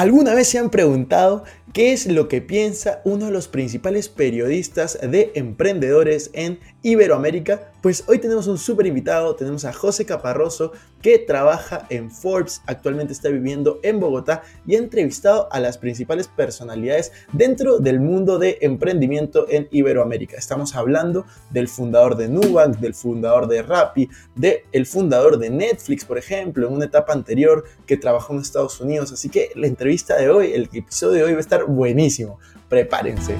¿Alguna 0.00 0.32
vez 0.32 0.48
se 0.48 0.58
han 0.58 0.70
preguntado 0.70 1.44
qué 1.74 1.92
es 1.92 2.06
lo 2.06 2.26
que 2.26 2.40
piensa 2.40 3.02
uno 3.04 3.26
de 3.26 3.32
los 3.32 3.48
principales 3.48 4.08
periodistas 4.08 4.98
de 5.02 5.30
emprendedores 5.34 6.30
en 6.32 6.58
Iberoamérica? 6.80 7.70
Pues 7.82 8.04
hoy 8.08 8.18
tenemos 8.18 8.46
un 8.46 8.58
súper 8.58 8.86
invitado, 8.86 9.34
tenemos 9.36 9.64
a 9.64 9.72
José 9.72 10.04
Caparroso 10.04 10.72
que 11.00 11.18
trabaja 11.18 11.86
en 11.88 12.10
Forbes, 12.10 12.60
actualmente 12.66 13.14
está 13.14 13.30
viviendo 13.30 13.80
en 13.82 13.98
Bogotá 14.00 14.42
y 14.66 14.74
ha 14.74 14.78
entrevistado 14.78 15.48
a 15.50 15.60
las 15.60 15.78
principales 15.78 16.28
personalidades 16.28 17.10
dentro 17.32 17.78
del 17.78 17.98
mundo 17.98 18.38
de 18.38 18.58
emprendimiento 18.60 19.46
en 19.48 19.66
Iberoamérica. 19.70 20.36
Estamos 20.36 20.76
hablando 20.76 21.24
del 21.48 21.68
fundador 21.68 22.18
de 22.18 22.28
Nubank, 22.28 22.76
del 22.80 22.92
fundador 22.92 23.48
de 23.48 23.62
Rappi, 23.62 24.10
del 24.34 24.84
fundador 24.84 25.38
de 25.38 25.48
Netflix, 25.48 26.04
por 26.04 26.18
ejemplo, 26.18 26.68
en 26.68 26.74
una 26.74 26.84
etapa 26.84 27.14
anterior 27.14 27.64
que 27.86 27.96
trabajó 27.96 28.34
en 28.34 28.40
Estados 28.40 28.78
Unidos. 28.82 29.10
Así 29.10 29.30
que 29.30 29.52
la 29.54 29.66
entrevista 29.66 30.16
de 30.16 30.28
hoy, 30.28 30.52
el 30.52 30.68
episodio 30.70 31.14
de 31.14 31.24
hoy 31.24 31.32
va 31.32 31.38
a 31.38 31.40
estar 31.40 31.64
buenísimo. 31.64 32.38
Prepárense. 32.68 33.36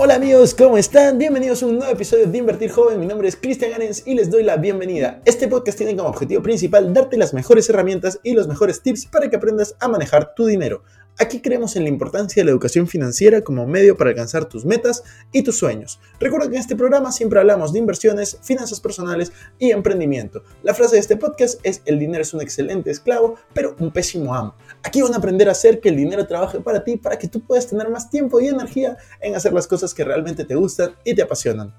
Hola 0.00 0.14
amigos, 0.14 0.54
¿cómo 0.54 0.78
están? 0.78 1.18
Bienvenidos 1.18 1.60
a 1.60 1.66
un 1.66 1.78
nuevo 1.78 1.92
episodio 1.92 2.28
de 2.28 2.38
Invertir 2.38 2.70
Joven. 2.70 3.00
Mi 3.00 3.06
nombre 3.06 3.26
es 3.26 3.34
Cristian 3.34 3.72
Ganens 3.72 4.06
y 4.06 4.14
les 4.14 4.30
doy 4.30 4.44
la 4.44 4.56
bienvenida. 4.56 5.20
Este 5.24 5.48
podcast 5.48 5.76
tiene 5.76 5.96
como 5.96 6.08
objetivo 6.08 6.40
principal 6.40 6.94
darte 6.94 7.16
las 7.16 7.34
mejores 7.34 7.68
herramientas 7.68 8.20
y 8.22 8.34
los 8.34 8.46
mejores 8.46 8.80
tips 8.80 9.06
para 9.06 9.28
que 9.28 9.34
aprendas 9.34 9.74
a 9.80 9.88
manejar 9.88 10.36
tu 10.36 10.46
dinero. 10.46 10.84
Aquí 11.20 11.40
creemos 11.40 11.74
en 11.74 11.82
la 11.82 11.88
importancia 11.88 12.40
de 12.40 12.44
la 12.44 12.52
educación 12.52 12.86
financiera 12.86 13.40
como 13.40 13.66
medio 13.66 13.96
para 13.96 14.10
alcanzar 14.10 14.44
tus 14.44 14.64
metas 14.64 15.02
y 15.32 15.42
tus 15.42 15.58
sueños. 15.58 15.98
Recuerda 16.20 16.48
que 16.48 16.54
en 16.54 16.60
este 16.60 16.76
programa 16.76 17.10
siempre 17.10 17.40
hablamos 17.40 17.72
de 17.72 17.80
inversiones, 17.80 18.38
finanzas 18.44 18.78
personales 18.78 19.32
y 19.58 19.72
emprendimiento. 19.72 20.44
La 20.62 20.74
frase 20.74 20.94
de 20.94 21.00
este 21.00 21.16
podcast 21.16 21.58
es 21.64 21.82
el 21.86 21.98
dinero 21.98 22.22
es 22.22 22.34
un 22.34 22.40
excelente 22.40 22.92
esclavo, 22.92 23.34
pero 23.52 23.74
un 23.80 23.90
pésimo 23.90 24.32
amo. 24.32 24.54
Aquí 24.84 25.02
van 25.02 25.12
a 25.12 25.16
aprender 25.16 25.48
a 25.48 25.52
hacer 25.52 25.80
que 25.80 25.88
el 25.88 25.96
dinero 25.96 26.24
trabaje 26.24 26.60
para 26.60 26.84
ti, 26.84 26.96
para 26.96 27.18
que 27.18 27.26
tú 27.26 27.40
puedas 27.40 27.66
tener 27.66 27.90
más 27.90 28.10
tiempo 28.10 28.40
y 28.40 28.46
energía 28.46 28.96
en 29.20 29.34
hacer 29.34 29.52
las 29.52 29.66
cosas 29.66 29.92
que 29.94 30.04
realmente 30.04 30.44
te 30.44 30.54
gustan 30.54 30.92
y 31.02 31.16
te 31.16 31.22
apasionan. 31.22 31.74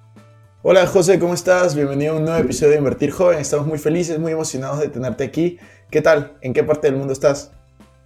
Hola 0.64 0.86
José, 0.86 1.18
¿cómo 1.18 1.34
estás? 1.34 1.76
Bienvenido 1.76 2.16
a 2.16 2.18
un 2.18 2.26
nuevo 2.26 2.40
episodio 2.40 2.72
de 2.74 2.80
Invertir 2.80 3.12
Joven. 3.12 3.40
Estamos 3.40 3.66
muy 3.68 3.78
felices, 3.78 4.20
muy 4.20 4.34
emocionados 4.34 4.80
de 4.80 4.90
tenerte 4.90 5.24
aquí. 5.24 5.58
¿Qué 5.90 6.02
tal? 6.02 6.38
¿En 6.42 6.52
qué 6.52 6.62
parte 6.66 6.88
del 6.88 6.98
mundo 6.98 7.14
estás? 7.14 7.54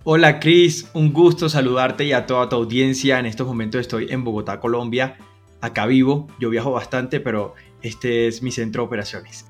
Hola 0.06 0.42
Cris, 0.42 0.90
un 0.94 1.14
gusto 1.14 1.48
saludarte 1.48 2.04
y 2.04 2.12
a 2.12 2.26
toda 2.26 2.50
tu 2.50 2.58
audiencia. 2.58 3.20
En 3.20 3.26
estos 3.26 3.48
momentos 3.48 3.80
estoy 3.80 4.08
en 4.10 4.26
Bogotá, 4.26 4.60
Colombia. 4.60 5.16
Acá 5.62 5.86
vivo, 5.86 6.28
yo 6.42 6.50
viajo 6.50 6.72
bastante, 6.72 7.22
pero 7.22 7.54
este 7.82 8.28
es 8.28 8.44
mi 8.44 8.52
centro 8.52 8.84
de 8.84 8.88
operaciones. 8.88 9.45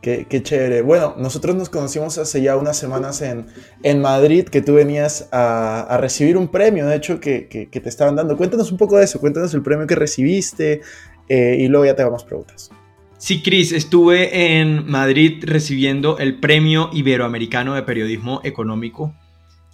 Qué, 0.00 0.26
chévere. 0.42 0.80
Bueno, 0.80 1.14
nosotros 1.18 1.56
nos 1.56 1.68
conocimos 1.68 2.16
hace 2.16 2.40
ya 2.40 2.56
unas 2.56 2.78
semanas 2.78 3.20
en, 3.20 3.48
en 3.82 4.00
Madrid, 4.00 4.44
que 4.44 4.62
tú 4.62 4.72
venías 4.72 5.28
a, 5.30 5.98
recibir 6.00 6.38
un 6.38 6.48
premio, 6.48 6.86
de 6.86 6.96
hecho, 6.96 7.20
que, 7.20 7.68
te 7.70 7.88
estaban 7.90 8.16
dando. 8.16 8.34
Cuéntanos 8.38 8.72
un 8.72 8.78
poco 8.78 8.96
de 8.96 9.04
eso, 9.04 9.20
cuéntanos 9.20 9.52
el 9.52 9.60
premio 9.60 9.86
que 9.86 9.94
recibiste 9.94 10.80
eh, 11.28 11.56
y 11.60 11.68
luego 11.68 11.84
ya 11.84 11.94
te 11.94 12.02
vamos 12.02 12.24
preguntas. 12.24 12.70
Sí, 13.18 13.42
Cris, 13.42 13.72
estuve 13.72 14.58
en 14.58 14.90
Madrid 14.90 15.44
recibiendo 15.44 16.16
el 16.16 16.40
Premio 16.40 16.88
Iberoamericano 16.94 17.74
de 17.74 17.82
Periodismo 17.82 18.40
Económico 18.42 19.12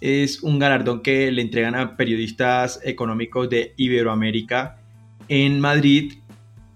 es 0.01 0.43
un 0.43 0.59
galardón 0.59 1.01
que 1.01 1.31
le 1.31 1.41
entregan 1.41 1.75
a 1.75 1.95
periodistas 1.95 2.79
económicos 2.83 3.49
de 3.49 3.73
Iberoamérica 3.77 4.77
en 5.27 5.59
Madrid 5.59 6.13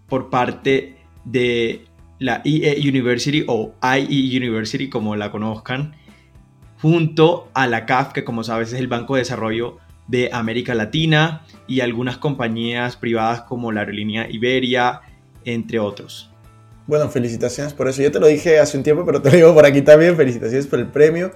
por 0.07 0.29
parte 0.29 0.97
de 1.25 1.85
la 2.19 2.41
IE 2.43 2.77
University 2.87 3.43
o 3.47 3.73
IE 3.81 4.37
University 4.37 4.89
como 4.89 5.15
la 5.15 5.31
conozcan, 5.31 5.95
junto 6.81 7.49
a 7.53 7.67
la 7.67 7.85
CAF, 7.85 8.13
que 8.13 8.23
como 8.23 8.43
sabes 8.43 8.73
es 8.73 8.79
el 8.79 8.87
Banco 8.87 9.15
de 9.15 9.21
Desarrollo 9.21 9.77
de 10.07 10.29
América 10.33 10.73
Latina 10.73 11.43
y 11.67 11.81
algunas 11.81 12.17
compañías 12.17 12.95
privadas 12.95 13.41
como 13.41 13.71
la 13.71 13.81
aerolínea 13.81 14.29
Iberia, 14.29 15.01
entre 15.45 15.79
otros. 15.79 16.29
Bueno, 16.87 17.07
felicitaciones 17.09 17.73
por 17.73 17.87
eso. 17.87 18.01
Yo 18.01 18.11
te 18.11 18.19
lo 18.19 18.25
dije 18.25 18.57
hace 18.57 18.75
un 18.75 18.83
tiempo, 18.83 19.05
pero 19.05 19.21
te 19.21 19.29
lo 19.29 19.35
digo 19.35 19.53
por 19.53 19.63
aquí 19.63 19.83
también. 19.83 20.15
Felicitaciones 20.15 20.65
por 20.65 20.79
el 20.79 20.87
premio. 20.87 21.31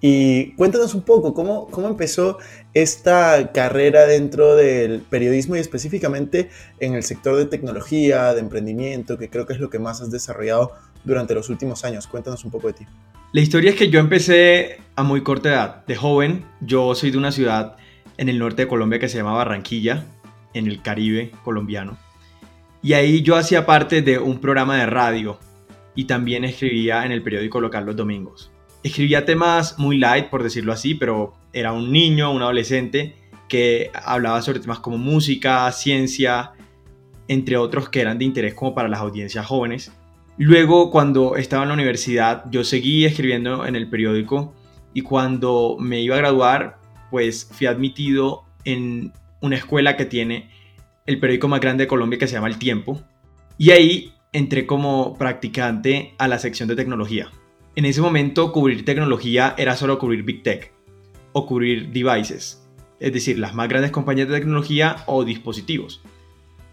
Y 0.00 0.52
cuéntanos 0.52 0.94
un 0.94 1.02
poco 1.02 1.32
cómo, 1.32 1.66
cómo 1.68 1.88
empezó 1.88 2.38
esta 2.74 3.52
carrera 3.52 4.06
dentro 4.06 4.54
del 4.54 5.00
periodismo 5.00 5.56
y 5.56 5.60
específicamente 5.60 6.50
en 6.80 6.94
el 6.94 7.02
sector 7.02 7.36
de 7.36 7.46
tecnología, 7.46 8.34
de 8.34 8.40
emprendimiento, 8.40 9.16
que 9.16 9.30
creo 9.30 9.46
que 9.46 9.54
es 9.54 9.60
lo 9.60 9.70
que 9.70 9.78
más 9.78 10.02
has 10.02 10.10
desarrollado 10.10 10.72
durante 11.04 11.34
los 11.34 11.48
últimos 11.48 11.84
años. 11.84 12.06
Cuéntanos 12.06 12.44
un 12.44 12.50
poco 12.50 12.66
de 12.66 12.74
ti. 12.74 12.86
La 13.32 13.40
historia 13.40 13.70
es 13.70 13.76
que 13.76 13.88
yo 13.88 13.98
empecé 13.98 14.78
a 14.94 15.02
muy 15.02 15.22
corta 15.22 15.48
edad, 15.48 15.86
de 15.86 15.96
joven. 15.96 16.44
Yo 16.60 16.94
soy 16.94 17.10
de 17.10 17.18
una 17.18 17.32
ciudad 17.32 17.76
en 18.16 18.28
el 18.28 18.38
norte 18.38 18.62
de 18.62 18.68
Colombia 18.68 18.98
que 18.98 19.08
se 19.08 19.16
llama 19.16 19.34
Barranquilla, 19.34 20.04
en 20.52 20.66
el 20.66 20.82
Caribe 20.82 21.32
colombiano. 21.42 21.96
Y 22.82 22.92
ahí 22.92 23.22
yo 23.22 23.36
hacía 23.36 23.64
parte 23.64 24.02
de 24.02 24.18
un 24.18 24.40
programa 24.40 24.76
de 24.76 24.86
radio 24.86 25.38
y 25.94 26.04
también 26.04 26.44
escribía 26.44 27.06
en 27.06 27.12
el 27.12 27.22
periódico 27.22 27.60
local 27.60 27.86
los 27.86 27.96
domingos 27.96 28.50
escribía 28.84 29.24
temas 29.24 29.78
muy 29.78 29.98
light, 29.98 30.26
por 30.26 30.42
decirlo 30.42 30.72
así, 30.72 30.94
pero 30.94 31.32
era 31.52 31.72
un 31.72 31.90
niño, 31.90 32.30
un 32.30 32.42
adolescente 32.42 33.16
que 33.48 33.90
hablaba 33.94 34.42
sobre 34.42 34.60
temas 34.60 34.78
como 34.78 34.98
música, 34.98 35.70
ciencia, 35.72 36.52
entre 37.26 37.56
otros 37.56 37.88
que 37.88 38.02
eran 38.02 38.18
de 38.18 38.26
interés 38.26 38.54
como 38.54 38.74
para 38.74 38.88
las 38.88 39.00
audiencias 39.00 39.46
jóvenes. 39.46 39.90
Luego, 40.36 40.90
cuando 40.90 41.36
estaba 41.36 41.62
en 41.62 41.68
la 41.68 41.74
universidad, 41.74 42.44
yo 42.50 42.62
seguí 42.62 43.04
escribiendo 43.04 43.66
en 43.66 43.74
el 43.74 43.88
periódico 43.88 44.54
y 44.92 45.00
cuando 45.00 45.76
me 45.80 46.00
iba 46.00 46.16
a 46.16 46.18
graduar, 46.18 46.78
pues 47.10 47.48
fui 47.50 47.66
admitido 47.66 48.44
en 48.64 49.12
una 49.40 49.56
escuela 49.56 49.96
que 49.96 50.04
tiene 50.04 50.50
el 51.06 51.18
periódico 51.18 51.48
más 51.48 51.60
grande 51.60 51.84
de 51.84 51.88
Colombia 51.88 52.18
que 52.18 52.26
se 52.26 52.34
llama 52.34 52.48
El 52.48 52.58
Tiempo. 52.58 53.00
Y 53.56 53.70
ahí 53.70 54.12
entré 54.32 54.66
como 54.66 55.16
practicante 55.16 56.14
a 56.18 56.28
la 56.28 56.38
sección 56.38 56.68
de 56.68 56.76
tecnología. 56.76 57.30
En 57.76 57.84
ese 57.86 58.00
momento 58.00 58.52
cubrir 58.52 58.84
tecnología 58.84 59.54
era 59.58 59.74
solo 59.74 59.98
cubrir 59.98 60.22
Big 60.22 60.44
Tech 60.44 60.72
o 61.32 61.44
cubrir 61.44 61.90
devices, 61.90 62.64
es 63.00 63.12
decir, 63.12 63.36
las 63.40 63.52
más 63.52 63.68
grandes 63.68 63.90
compañías 63.90 64.28
de 64.28 64.34
tecnología 64.34 64.96
o 65.06 65.24
dispositivos. 65.24 66.00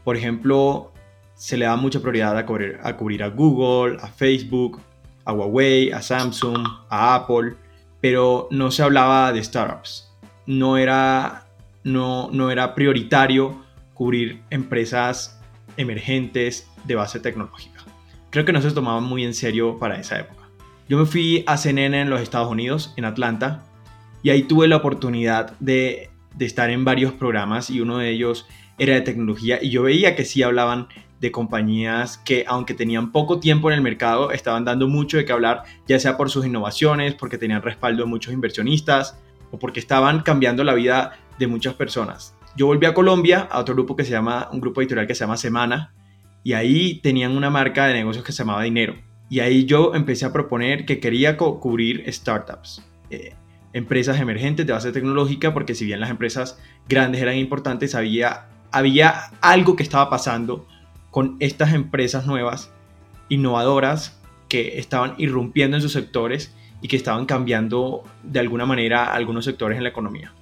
Por 0.03 0.15
ejemplo, 0.15 0.93
se 1.33 1.57
le 1.57 1.65
da 1.65 1.75
mucha 1.75 2.01
prioridad 2.01 2.37
a 2.37 2.45
cubrir, 2.45 3.23
a 3.23 3.29
Google, 3.29 3.97
a 3.99 4.07
Facebook, 4.09 4.79
a 5.25 5.33
Huawei, 5.33 5.91
a 5.91 6.03
Samsung, 6.03 6.67
a 6.87 7.15
Apple, 7.15 7.55
pero 7.99 8.47
no 8.51 8.69
se 8.69 8.83
hablaba 8.83 9.33
de 9.33 9.43
startups. 9.43 10.13
No 10.45 10.77
era, 10.77 11.47
no, 11.83 12.29
no 12.31 12.51
era 12.51 12.75
prioritario 12.75 13.65
cubrir 13.95 14.43
empresas 14.51 15.41
emergentes 15.77 16.69
de 16.83 16.93
base 16.93 17.19
tecnológica. 17.19 17.79
Creo 18.29 18.45
que 18.45 18.53
no 18.53 18.61
se 18.61 18.69
tomaba 18.69 18.99
muy 18.99 19.25
en 19.25 19.33
serio 19.33 19.77
para 19.79 19.99
esa 19.99 20.19
época. 20.19 20.40
Yo 20.91 20.97
me 20.97 21.05
fui 21.05 21.45
a 21.47 21.55
CNN 21.55 22.01
en 22.01 22.09
los 22.09 22.19
Estados 22.19 22.51
Unidos, 22.51 22.93
en 22.97 23.05
Atlanta, 23.05 23.63
y 24.23 24.29
ahí 24.29 24.43
tuve 24.43 24.67
la 24.67 24.75
oportunidad 24.75 25.57
de, 25.61 26.09
estar 26.37 26.69
en 26.69 26.83
varios 26.83 27.13
programas 27.13 27.69
y 27.69 27.79
uno 27.79 27.99
de 27.99 28.09
ellos 28.09 28.45
era 28.77 28.95
de 28.95 28.99
tecnología 28.99 29.59
y 29.61 29.69
yo 29.69 29.83
veía 29.83 30.17
que 30.17 30.25
sí 30.25 30.43
hablaban 30.43 30.89
de 31.21 31.31
compañías 31.31 32.17
que 32.17 32.43
aunque 32.45 32.73
tenían 32.73 33.13
poco 33.13 33.39
tiempo 33.39 33.71
en 33.71 33.75
el 33.77 33.81
mercado, 33.81 34.31
estaban 34.31 34.65
dando 34.65 34.89
mucho 34.89 35.15
de 35.15 35.23
qué 35.23 35.31
hablar, 35.31 35.63
ya 35.87 35.97
sea 35.97 36.17
por 36.17 36.29
sus 36.29 36.45
innovaciones, 36.45 37.15
porque 37.15 37.37
tenían 37.37 37.61
respaldo 37.61 38.03
de 38.03 38.09
muchos 38.09 38.33
inversionistas 38.33 39.17
o 39.49 39.59
porque 39.59 39.79
estaban 39.79 40.23
cambiando 40.23 40.65
la 40.65 40.73
vida 40.73 41.13
de 41.39 41.47
muchas 41.47 41.73
personas. 41.73 42.35
Yo 42.57 42.65
volví 42.65 42.85
a 42.85 42.93
Colombia, 42.93 43.47
a 43.49 43.59
otro 43.59 43.75
grupo 43.75 43.95
que 43.95 44.03
se 44.03 44.11
llama, 44.11 44.49
un 44.51 44.59
grupo 44.59 44.81
editorial 44.81 45.07
que 45.07 45.15
se 45.15 45.23
llama 45.23 45.37
Semana, 45.37 45.93
y 46.43 46.51
ahí 46.51 46.99
tenían 47.01 47.37
una 47.37 47.49
marca 47.49 47.87
de 47.87 47.93
negocios 47.93 48.25
que 48.25 48.33
se 48.33 48.39
llamaba 48.39 48.63
Dinero. 48.63 49.09
Y 49.31 49.39
ahí 49.39 49.63
yo 49.63 49.95
empecé 49.95 50.25
a 50.25 50.33
proponer 50.33 50.85
que 50.85 50.99
quería 50.99 51.37
cubrir 51.37 52.03
startups, 52.11 52.85
eh, 53.09 53.33
empresas 53.71 54.19
emergentes 54.19 54.67
de 54.67 54.73
base 54.73 54.91
tecnológica, 54.91 55.53
porque 55.53 55.73
si 55.73 55.85
bien 55.85 56.01
las 56.01 56.09
empresas 56.09 56.59
grandes 56.89 57.21
eran 57.21 57.37
importantes, 57.37 57.95
había, 57.95 58.49
había 58.73 59.31
algo 59.39 59.77
que 59.77 59.83
estaba 59.83 60.09
pasando 60.09 60.67
con 61.11 61.37
estas 61.39 61.73
empresas 61.73 62.27
nuevas, 62.27 62.73
innovadoras, 63.29 64.19
que 64.49 64.77
estaban 64.79 65.13
irrumpiendo 65.17 65.77
en 65.77 65.81
sus 65.81 65.93
sectores 65.93 66.53
y 66.81 66.89
que 66.89 66.97
estaban 66.97 67.25
cambiando 67.25 68.03
de 68.23 68.41
alguna 68.41 68.65
manera 68.65 69.13
algunos 69.13 69.45
sectores 69.45 69.77
en 69.77 69.83
la 69.83 69.91
economía. 69.91 70.33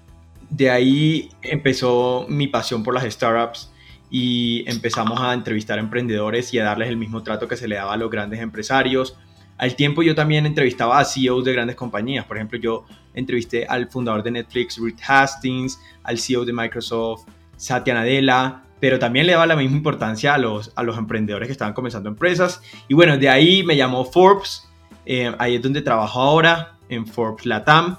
De 0.50 0.72
ahí 0.72 1.30
empezó 1.44 2.26
mi 2.28 2.48
pasión 2.48 2.84
por 2.84 2.96
las 2.96 3.04
startups 3.04 3.69
y 4.10 4.64
empezamos 4.68 5.20
a 5.20 5.34
entrevistar 5.34 5.78
a 5.78 5.82
emprendedores 5.82 6.54
y 6.54 6.60
a 6.60 6.64
darles 6.64 6.90
el 6.90 6.98
mismo 6.98 7.24
trato 7.24 7.48
que 7.48 7.56
se 7.56 7.68
le 7.68 7.76
daba 7.76 7.94
a 7.94 7.98
los 7.98 8.10
grandes 8.10 8.40
empresarios. 8.40 9.18
Al 9.58 9.76
tiempo 9.76 10.02
yo 10.04 10.16
también 10.16 10.46
entrevistaba 10.46 11.00
a 11.00 11.06
CEOs 11.06 11.44
de 11.44 11.54
grandes 11.54 11.76
compañías. 11.76 12.26
Por 12.26 12.38
ejemplo, 12.38 12.58
yo 12.58 12.86
entrevisté 13.14 13.66
al 13.66 13.90
fundador 13.90 14.24
de 14.24 14.32
Netflix, 14.32 14.78
Reed 14.82 14.98
Hastings, 15.06 15.80
al 16.04 16.18
CEO 16.18 16.46
de 16.46 16.54
Microsoft, 16.54 17.28
Satya 17.58 17.94
Nadella, 17.94 18.64
pero 18.80 18.98
también 18.98 19.26
le 19.26 19.34
daba 19.34 19.46
la 19.46 19.56
misma 19.56 19.78
importancia 19.78 20.34
a 20.34 20.38
los, 20.38 20.72
a 20.76 20.84
los 20.84 20.98
emprendedores 20.98 21.48
que 21.48 21.52
estaban 21.52 21.74
comenzando 21.74 22.10
empresas. 22.10 22.62
Y 22.88 22.94
bueno, 22.94 23.18
de 23.18 23.30
ahí 23.30 23.64
me 23.64 23.76
llamó 23.76 24.06
Forbes, 24.06 24.70
eh, 25.06 25.34
ahí 25.38 25.56
es 25.56 25.62
donde 25.62 25.82
trabajo 25.82 26.22
ahora, 26.22 26.78
en 26.88 27.06
Forbes 27.06 27.46
Latam, 27.46 27.98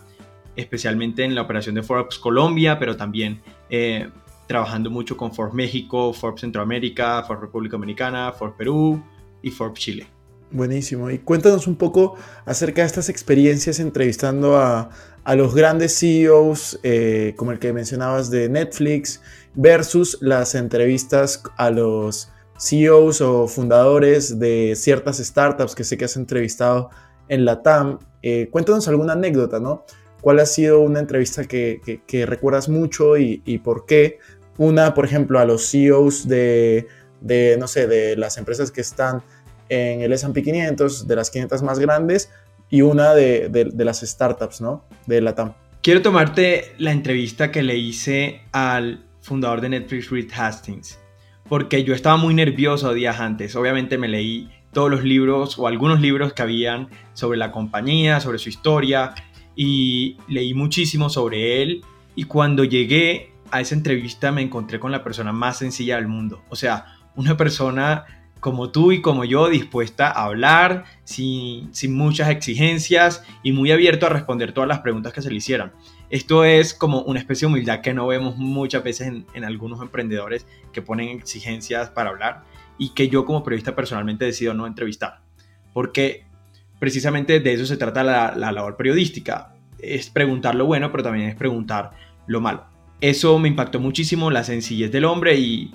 especialmente 0.56 1.24
en 1.24 1.34
la 1.34 1.42
operación 1.42 1.74
de 1.74 1.82
Forbes 1.82 2.18
Colombia, 2.18 2.78
pero 2.78 2.96
también 2.96 3.42
eh, 3.68 4.08
trabajando 4.50 4.90
mucho 4.90 5.16
con 5.16 5.32
Forbes 5.32 5.54
México, 5.54 6.12
Forbes 6.12 6.40
Centroamérica, 6.40 7.22
Forbes 7.22 7.42
República 7.42 7.76
Dominicana, 7.76 8.32
Forbes 8.32 8.56
Perú 8.58 9.00
y 9.42 9.50
Forbes 9.52 9.78
Chile. 9.78 10.08
Buenísimo. 10.50 11.08
Y 11.08 11.18
cuéntanos 11.18 11.68
un 11.68 11.76
poco 11.76 12.16
acerca 12.46 12.80
de 12.82 12.88
estas 12.88 13.08
experiencias 13.08 13.78
entrevistando 13.78 14.56
a, 14.56 14.90
a 15.22 15.34
los 15.36 15.54
grandes 15.54 15.96
CEOs, 15.96 16.80
eh, 16.82 17.34
como 17.36 17.52
el 17.52 17.60
que 17.60 17.72
mencionabas 17.72 18.28
de 18.28 18.48
Netflix, 18.48 19.22
versus 19.54 20.18
las 20.20 20.56
entrevistas 20.56 21.44
a 21.56 21.70
los 21.70 22.32
CEOs 22.58 23.20
o 23.20 23.46
fundadores 23.46 24.40
de 24.40 24.74
ciertas 24.74 25.18
startups 25.18 25.76
que 25.76 25.84
sé 25.84 25.96
que 25.96 26.06
has 26.06 26.16
entrevistado 26.16 26.90
en 27.28 27.44
la 27.44 27.62
TAM. 27.62 28.00
Eh, 28.22 28.48
cuéntanos 28.50 28.88
alguna 28.88 29.12
anécdota, 29.12 29.60
¿no? 29.60 29.84
¿Cuál 30.20 30.40
ha 30.40 30.46
sido 30.46 30.80
una 30.80 30.98
entrevista 30.98 31.44
que, 31.44 32.02
que, 32.06 32.26
recuerdas 32.26 32.68
mucho 32.68 33.16
y, 33.16 33.42
y, 33.46 33.58
por 33.58 33.86
qué? 33.86 34.18
Una, 34.60 34.92
por 34.92 35.06
ejemplo, 35.06 35.38
a 35.38 35.46
los 35.46 35.70
CEOs 35.70 36.28
de, 36.28 36.86
de, 37.22 37.56
no 37.58 37.66
sé, 37.66 37.86
de 37.86 38.14
las 38.14 38.36
empresas 38.36 38.70
que 38.70 38.82
están 38.82 39.22
en 39.70 40.02
el 40.02 40.12
S&P 40.12 40.42
500, 40.42 41.08
de 41.08 41.16
las 41.16 41.30
500 41.30 41.62
más 41.62 41.78
grandes, 41.78 42.30
y 42.68 42.82
una 42.82 43.14
de, 43.14 43.48
de, 43.48 43.84
las 43.86 44.02
startups, 44.02 44.60
¿no? 44.60 44.84
De 45.06 45.22
la 45.22 45.34
TAM. 45.34 45.54
Quiero 45.80 46.02
tomarte 46.02 46.74
la 46.76 46.92
entrevista 46.92 47.50
que 47.50 47.62
le 47.62 47.78
hice 47.78 48.42
al 48.52 49.02
fundador 49.22 49.62
de 49.62 49.70
Netflix, 49.70 50.10
Reed 50.10 50.30
Hastings, 50.30 50.98
porque 51.48 51.82
yo 51.82 51.94
estaba 51.94 52.18
muy 52.18 52.34
nervioso 52.34 52.92
días 52.92 53.18
antes. 53.18 53.56
Obviamente 53.56 53.96
me 53.96 54.08
leí 54.08 54.50
todos 54.74 54.90
los 54.90 55.04
libros 55.04 55.58
o 55.58 55.68
algunos 55.68 56.02
libros 56.02 56.34
que 56.34 56.42
habían 56.42 56.90
sobre 57.14 57.38
la 57.38 57.50
compañía, 57.50 58.20
sobre 58.20 58.38
su 58.38 58.50
historia, 58.50 59.14
y 59.56 60.18
leí 60.28 60.52
muchísimo 60.52 61.08
sobre 61.08 61.62
él. 61.62 61.80
Y 62.14 62.24
cuando 62.24 62.62
llegué 62.64 63.30
a 63.50 63.60
esa 63.60 63.74
entrevista 63.74 64.32
me 64.32 64.42
encontré 64.42 64.80
con 64.80 64.92
la 64.92 65.02
persona 65.04 65.32
más 65.32 65.58
sencilla 65.58 65.96
del 65.96 66.08
mundo. 66.08 66.42
O 66.48 66.56
sea, 66.56 66.86
una 67.16 67.36
persona 67.36 68.04
como 68.40 68.70
tú 68.70 68.90
y 68.90 69.02
como 69.02 69.24
yo 69.24 69.48
dispuesta 69.48 70.08
a 70.08 70.24
hablar 70.24 70.84
sin, 71.04 71.70
muchas 71.90 72.30
exigencias 72.30 73.22
y 73.42 73.52
muy 73.52 73.70
abierto 73.70 74.06
a 74.06 74.08
responder 74.08 74.52
todas 74.52 74.68
las 74.68 74.80
preguntas 74.80 75.12
que 75.12 75.22
se 75.22 75.30
le 75.30 75.36
hicieran. 75.36 75.72
Esto 76.08 76.44
es 76.44 76.74
como 76.74 77.02
una 77.02 77.20
especie 77.20 77.46
de 77.46 77.52
humildad 77.52 77.82
que 77.82 77.94
no 77.94 78.06
vemos 78.06 78.36
muchas 78.36 78.82
veces 78.82 79.12
en, 79.34 79.44
algunos 79.44 79.80
emprendedores 79.80 80.46
que 80.72 80.82
ponen 80.82 81.10
exigencias 81.10 81.90
para 81.90 82.10
hablar 82.10 82.44
y 82.78 82.90
que 82.94 83.08
yo 83.08 83.26
como 83.26 83.44
periodista 83.44 83.76
personalmente 83.76 84.24
decido 84.24 84.54
no 84.54 84.66
entrevistar. 84.66 85.20
Porque 85.72 86.24
precisamente 86.78 87.40
de 87.40 87.52
eso 87.52 87.66
se 87.66 87.76
trata 87.76 88.02
la 88.02 88.52
labor 88.52 88.76
periodística. 88.76 89.54
Es 89.78 90.10
preguntar 90.10 90.54
lo 90.54 90.66
bueno, 90.66 90.90
pero 90.90 91.04
también 91.04 91.28
es 91.28 91.36
preguntar 91.36 91.92
lo 92.26 92.40
malo. 92.40 92.69
Eso 93.00 93.38
me 93.38 93.48
impactó 93.48 93.80
muchísimo, 93.80 94.30
la 94.30 94.44
sencillez 94.44 94.92
del 94.92 95.06
hombre 95.06 95.38
y 95.38 95.72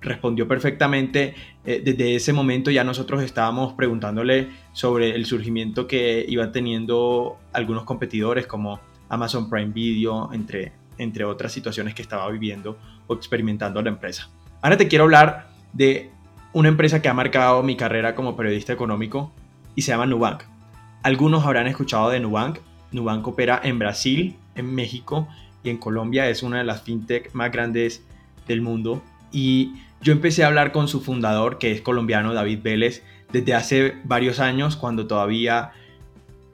respondió 0.00 0.48
perfectamente. 0.48 1.34
Eh, 1.64 1.82
desde 1.84 2.16
ese 2.16 2.32
momento 2.32 2.70
ya 2.70 2.82
nosotros 2.82 3.22
estábamos 3.22 3.74
preguntándole 3.74 4.48
sobre 4.72 5.14
el 5.14 5.24
surgimiento 5.24 5.86
que 5.86 6.24
iban 6.28 6.50
teniendo 6.50 7.38
algunos 7.52 7.84
competidores 7.84 8.46
como 8.46 8.80
Amazon 9.08 9.48
Prime 9.48 9.72
Video, 9.72 10.32
entre, 10.32 10.72
entre 10.98 11.24
otras 11.24 11.52
situaciones 11.52 11.94
que 11.94 12.02
estaba 12.02 12.28
viviendo 12.30 12.76
o 13.06 13.14
experimentando 13.14 13.80
la 13.80 13.90
empresa. 13.90 14.28
Ahora 14.60 14.76
te 14.76 14.88
quiero 14.88 15.04
hablar 15.04 15.50
de 15.72 16.10
una 16.52 16.68
empresa 16.68 17.00
que 17.00 17.08
ha 17.08 17.14
marcado 17.14 17.62
mi 17.62 17.76
carrera 17.76 18.16
como 18.16 18.36
periodista 18.36 18.72
económico 18.72 19.32
y 19.76 19.82
se 19.82 19.92
llama 19.92 20.06
Nubank. 20.06 20.42
Algunos 21.04 21.44
habrán 21.44 21.66
escuchado 21.68 22.10
de 22.10 22.18
Nubank. 22.18 22.58
Nubank 22.90 23.26
opera 23.26 23.60
en 23.62 23.78
Brasil, 23.78 24.36
en 24.54 24.74
México 24.74 25.28
y 25.64 25.70
en 25.70 25.78
Colombia 25.78 26.28
es 26.28 26.44
una 26.44 26.58
de 26.58 26.64
las 26.64 26.82
fintech 26.82 27.32
más 27.32 27.50
grandes 27.50 28.04
del 28.46 28.60
mundo. 28.60 29.02
Y 29.32 29.72
yo 30.00 30.12
empecé 30.12 30.44
a 30.44 30.46
hablar 30.46 30.70
con 30.70 30.86
su 30.86 31.00
fundador, 31.00 31.58
que 31.58 31.72
es 31.72 31.80
colombiano, 31.80 32.34
David 32.34 32.60
Vélez, 32.62 33.02
desde 33.32 33.54
hace 33.54 33.94
varios 34.04 34.38
años, 34.38 34.76
cuando 34.76 35.06
todavía 35.06 35.72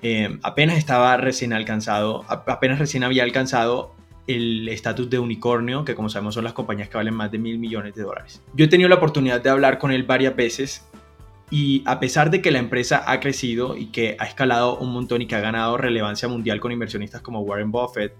eh, 0.02 0.38
apenas 0.42 0.78
estaba 0.78 1.16
recién 1.18 1.52
alcanzado, 1.52 2.24
apenas 2.28 2.78
recién 2.78 3.04
había 3.04 3.24
alcanzado 3.24 3.92
el 4.26 4.68
estatus 4.68 5.10
de 5.10 5.18
unicornio, 5.18 5.84
que 5.84 5.94
como 5.94 6.08
sabemos 6.08 6.34
son 6.34 6.44
las 6.44 6.52
compañías 6.52 6.88
que 6.88 6.96
valen 6.96 7.14
más 7.14 7.32
de 7.32 7.38
mil 7.38 7.58
millones 7.58 7.94
de 7.96 8.02
dólares. 8.02 8.40
Yo 8.54 8.64
he 8.64 8.68
tenido 8.68 8.88
la 8.88 8.94
oportunidad 8.94 9.42
de 9.42 9.50
hablar 9.50 9.78
con 9.78 9.90
él 9.90 10.04
varias 10.04 10.36
veces 10.36 10.86
y 11.50 11.82
a 11.84 11.98
pesar 11.98 12.30
de 12.30 12.40
que 12.40 12.52
la 12.52 12.60
empresa 12.60 13.02
ha 13.06 13.18
crecido 13.18 13.76
y 13.76 13.86
que 13.86 14.16
ha 14.20 14.24
escalado 14.24 14.78
un 14.78 14.92
montón 14.92 15.20
y 15.20 15.26
que 15.26 15.34
ha 15.34 15.40
ganado 15.40 15.76
relevancia 15.76 16.28
mundial 16.28 16.60
con 16.60 16.70
inversionistas 16.70 17.22
como 17.22 17.40
Warren 17.40 17.72
Buffett, 17.72 18.14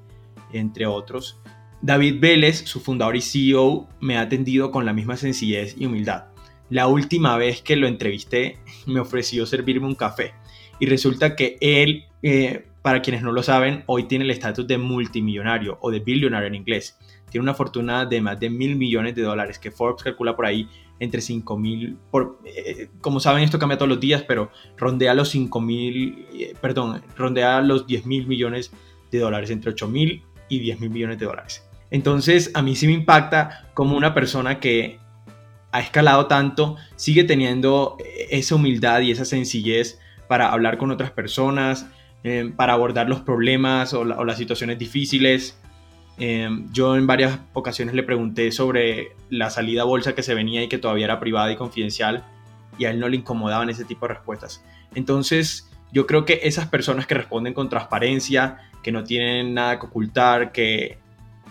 entre 0.53 0.87
otros, 0.87 1.41
David 1.83 2.17
Vélez, 2.21 2.65
su 2.67 2.81
fundador 2.81 3.17
y 3.17 3.23
CEO, 3.23 3.89
me 4.01 4.19
ha 4.19 4.23
atendido 4.23 4.71
con 4.71 4.85
la 4.85 4.93
misma 4.93 5.17
sencillez 5.17 5.75
y 5.79 5.87
humildad. 5.87 6.27
La 6.69 6.87
última 6.87 7.37
vez 7.37 7.63
que 7.63 7.77
lo 7.77 7.87
entrevisté 7.87 8.59
me 8.87 9.01
ofreció 9.01 9.47
servirme 9.47 9.87
un 9.87 9.95
café 9.95 10.35
y 10.79 10.87
resulta 10.87 11.35
que 11.35 11.57
él, 11.61 12.05
eh, 12.23 12.67
para 12.83 13.01
quienes 13.01 13.23
no 13.23 13.33
lo 13.33 13.43
saben, 13.43 13.83
hoy 13.87 14.05
tiene 14.05 14.25
el 14.25 14.31
estatus 14.31 14.67
de 14.67 14.79
multimillonario 14.79 15.79
o 15.81 15.91
de 15.91 16.01
billionaire 16.01 16.47
en 16.47 16.55
inglés. 16.55 16.99
Tiene 17.31 17.43
una 17.43 17.55
fortuna 17.55 18.05
de 18.05 18.21
más 18.21 18.39
de 18.39 18.51
mil 18.51 18.77
millones 18.77 19.15
de 19.15 19.23
dólares 19.23 19.59
que 19.59 19.71
Forbes 19.71 20.03
calcula 20.03 20.37
por 20.37 20.47
ahí 20.47 20.69
entre 20.99 21.23
5 21.23 21.57
mil, 21.57 21.97
eh, 22.45 22.89
como 23.01 23.21
saben 23.21 23.43
esto 23.43 23.59
cambia 23.59 23.79
todos 23.79 23.89
los 23.89 24.01
días, 24.01 24.23
pero 24.29 24.51
rondea 24.77 25.15
los 25.15 25.31
5 25.31 25.61
mil, 25.61 26.27
eh, 26.35 26.55
perdón, 26.61 27.03
rondea 27.17 27.63
los 27.63 27.87
10 27.87 28.05
mil 28.05 28.27
millones 28.27 28.71
de 29.11 29.19
dólares, 29.19 29.51
entre 29.51 29.71
8 29.71 29.89
mil 29.89 30.23
y 30.51 30.59
10 30.59 30.81
mil 30.81 30.91
millones 30.91 31.19
de 31.19 31.25
dólares. 31.25 31.67
Entonces 31.91 32.51
a 32.53 32.61
mí 32.61 32.77
sí 32.77 32.87
me 32.87 32.93
impacta 32.93 33.71
como 33.73 33.97
una 33.97 34.13
persona 34.13 34.61
que 34.61 34.99
ha 35.73 35.81
escalado 35.81 36.27
tanto 36.27 36.77
sigue 36.97 37.25
teniendo 37.25 37.97
esa 38.29 38.57
humildad 38.57 39.01
y 39.01 39.13
esa 39.13 39.25
sencillez 39.25 39.99
para 40.29 40.53
hablar 40.53 40.79
con 40.79 40.91
otras 40.91 41.11
personas, 41.11 41.87
eh, 42.23 42.53
para 42.55 42.75
abordar 42.75 43.09
los 43.09 43.21
problemas 43.21 43.95
o, 43.95 44.05
las 44.05 44.37
situaciones 44.37 44.79
difíciles. 44.79 45.59
Eh, 46.19 46.49
yo 46.73 46.97
en 46.97 47.07
varias 47.07 47.39
ocasiones 47.55 47.95
le 47.95 48.03
pregunté 48.03 48.53
sobre 48.53 49.13
la 49.31 49.49
salida 49.49 49.85
bolsa 49.85 50.15
que 50.15 50.23
se 50.23 50.35
venía 50.35 50.63
y 50.63 50.69
que 50.69 50.79
todavía 50.79 51.07
era 51.07 51.19
privada 51.21 51.51
y 51.51 51.57
confidencial 51.57 52.25
y 52.79 52.85
a 52.85 52.91
él 52.91 53.01
no 53.01 53.09
le 53.09 53.17
incomodaban 53.17 53.71
ese 53.71 53.85
tipo 53.85 54.07
de 54.07 54.15
respuestas. 54.15 54.63
Entonces 54.95 55.71
yo 55.93 56.07
creo 56.07 56.25
que 56.25 56.41
esas 56.45 56.69
personas 56.69 57.07
que 57.07 57.15
responden 57.15 57.55
con 57.55 57.69
transparencia, 57.69 58.59
que 58.83 58.93
no 58.93 59.05
tienen 59.05 59.55
nada 59.55 59.79
que 59.79 59.87
ocultar, 59.87 60.53
que, 60.53 60.99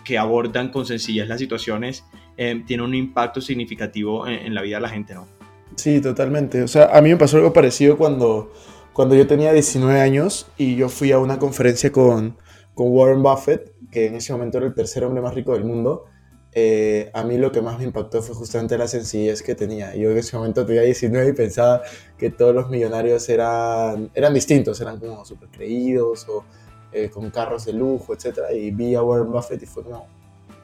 que 0.03 0.17
abordan 0.17 0.69
con 0.69 0.85
sencillez 0.85 1.27
las 1.27 1.39
situaciones, 1.39 2.03
eh, 2.37 2.63
tienen 2.65 2.85
un 2.85 2.95
impacto 2.95 3.41
significativo 3.41 4.27
en, 4.27 4.53
la 4.53 4.61
vida 4.61 4.77
de 4.77 4.81
la 4.81 4.89
gente, 4.89 5.13
¿no? 5.13 5.27
Sí, 5.75 6.01
totalmente. 6.01 6.63
O 6.63 6.67
sea, 6.67 6.85
a 6.95 7.01
mí 7.01 7.09
me 7.09 7.17
pasó 7.17 7.37
algo 7.37 7.53
parecido 7.53 7.97
cuando, 7.97 8.51
cuando 8.93 9.15
yo 9.15 9.27
tenía 9.27 9.51
19 9.53 9.99
años 9.99 10.47
y 10.57 10.75
yo 10.75 10.89
fui 10.89 11.11
a 11.11 11.19
una 11.19 11.37
conferencia 11.37 11.91
con, 11.91 12.37
con 12.73 12.87
Warren 12.91 13.21
Buffett, 13.21 13.73
que 13.91 14.07
en 14.07 14.15
ese 14.15 14.31
momento 14.33 14.57
era 14.57 14.67
el 14.67 14.73
tercer 14.73 15.03
hombre 15.03 15.21
más 15.21 15.35
rico 15.35 15.53
del 15.53 15.65
mundo. 15.65 16.05
Eh, 16.51 17.11
a 17.13 17.23
mí 17.23 17.37
lo 17.37 17.51
que 17.51 17.61
más 17.61 17.77
me 17.77 17.83
impactó 17.83 18.23
fue 18.23 18.33
justamente 18.33 18.77
la 18.77 18.87
sencillez 18.87 19.43
que 19.43 19.53
tenía. 19.53 19.95
Yo 19.95 20.09
en 20.09 20.17
ese 20.17 20.35
momento 20.35 20.65
tenía 20.65 20.81
19 20.81 21.29
y 21.29 21.33
pensaba 21.33 21.81
que 22.17 22.31
todos 22.31 22.55
los 22.55 22.69
millonarios 22.69 23.29
eran, 23.29 24.09
eran 24.15 24.33
distintos, 24.33 24.81
eran 24.81 24.99
como 24.99 25.23
súper 25.25 25.49
creídos 25.49 26.25
o 26.27 26.43
eh, 26.91 27.09
con 27.09 27.29
carros 27.29 27.65
de 27.65 27.73
lujo, 27.73 28.13
etc. 28.13 28.39
Y 28.55 28.71
vi 28.71 28.95
a 28.95 29.03
Warren 29.03 29.31
Buffett 29.31 29.61
y 29.63 29.65
fue 29.65 29.83
como 29.83 30.07